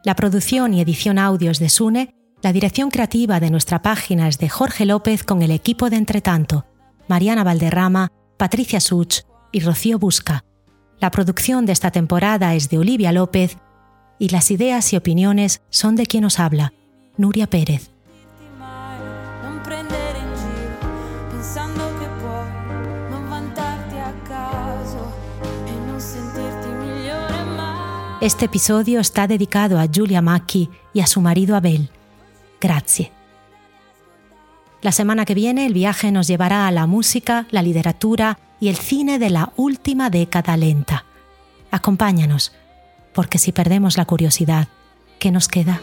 La 0.06 0.14
producción 0.14 0.72
y 0.72 0.80
edición 0.80 1.18
audios 1.18 1.58
de 1.58 1.68
Sune, 1.68 2.14
la 2.40 2.52
dirección 2.52 2.90
creativa 2.90 3.40
de 3.40 3.50
nuestra 3.50 3.82
página 3.82 4.28
es 4.28 4.38
de 4.38 4.48
Jorge 4.48 4.86
López 4.86 5.24
con 5.24 5.42
el 5.42 5.50
equipo 5.50 5.90
de 5.90 5.96
Entretanto, 5.96 6.64
Mariana 7.08 7.42
Valderrama, 7.42 8.12
Patricia 8.36 8.78
Such 8.78 9.22
y 9.50 9.58
Rocío 9.58 9.98
Busca. 9.98 10.44
La 11.00 11.10
producción 11.10 11.66
de 11.66 11.72
esta 11.72 11.90
temporada 11.90 12.54
es 12.54 12.70
de 12.70 12.78
Olivia 12.78 13.10
López 13.10 13.58
y 14.20 14.28
las 14.28 14.52
ideas 14.52 14.92
y 14.92 14.96
opiniones 14.96 15.62
son 15.70 15.96
de 15.96 16.06
quien 16.06 16.24
os 16.24 16.38
habla, 16.38 16.72
Nuria 17.16 17.48
Pérez. 17.48 17.90
Este 28.22 28.46
episodio 28.46 28.98
está 29.00 29.26
dedicado 29.26 29.78
a 29.78 29.86
Julia 29.94 30.22
Macchi 30.22 30.70
y 30.94 31.00
a 31.00 31.06
su 31.06 31.20
marido 31.20 31.54
Abel. 31.54 31.90
Grazie. 32.58 33.12
La 34.80 34.90
semana 34.90 35.26
que 35.26 35.34
viene 35.34 35.66
el 35.66 35.74
viaje 35.74 36.10
nos 36.10 36.26
llevará 36.26 36.66
a 36.66 36.70
la 36.70 36.86
música, 36.86 37.46
la 37.50 37.60
literatura 37.60 38.38
y 38.58 38.68
el 38.68 38.76
cine 38.76 39.18
de 39.18 39.28
la 39.28 39.52
última 39.56 40.08
década 40.08 40.56
lenta. 40.56 41.04
Acompáñanos, 41.70 42.52
porque 43.12 43.36
si 43.36 43.52
perdemos 43.52 43.98
la 43.98 44.06
curiosidad, 44.06 44.68
¿qué 45.18 45.30
nos 45.30 45.48
queda? 45.48 45.82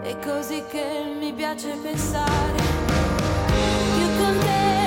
È 0.00 0.18
così 0.24 0.64
che 0.70 1.14
mi 1.18 1.30
piace 1.34 1.76
pensare. 1.82 2.54
Più 3.94 4.16
con 4.16 4.38
te 4.38 4.85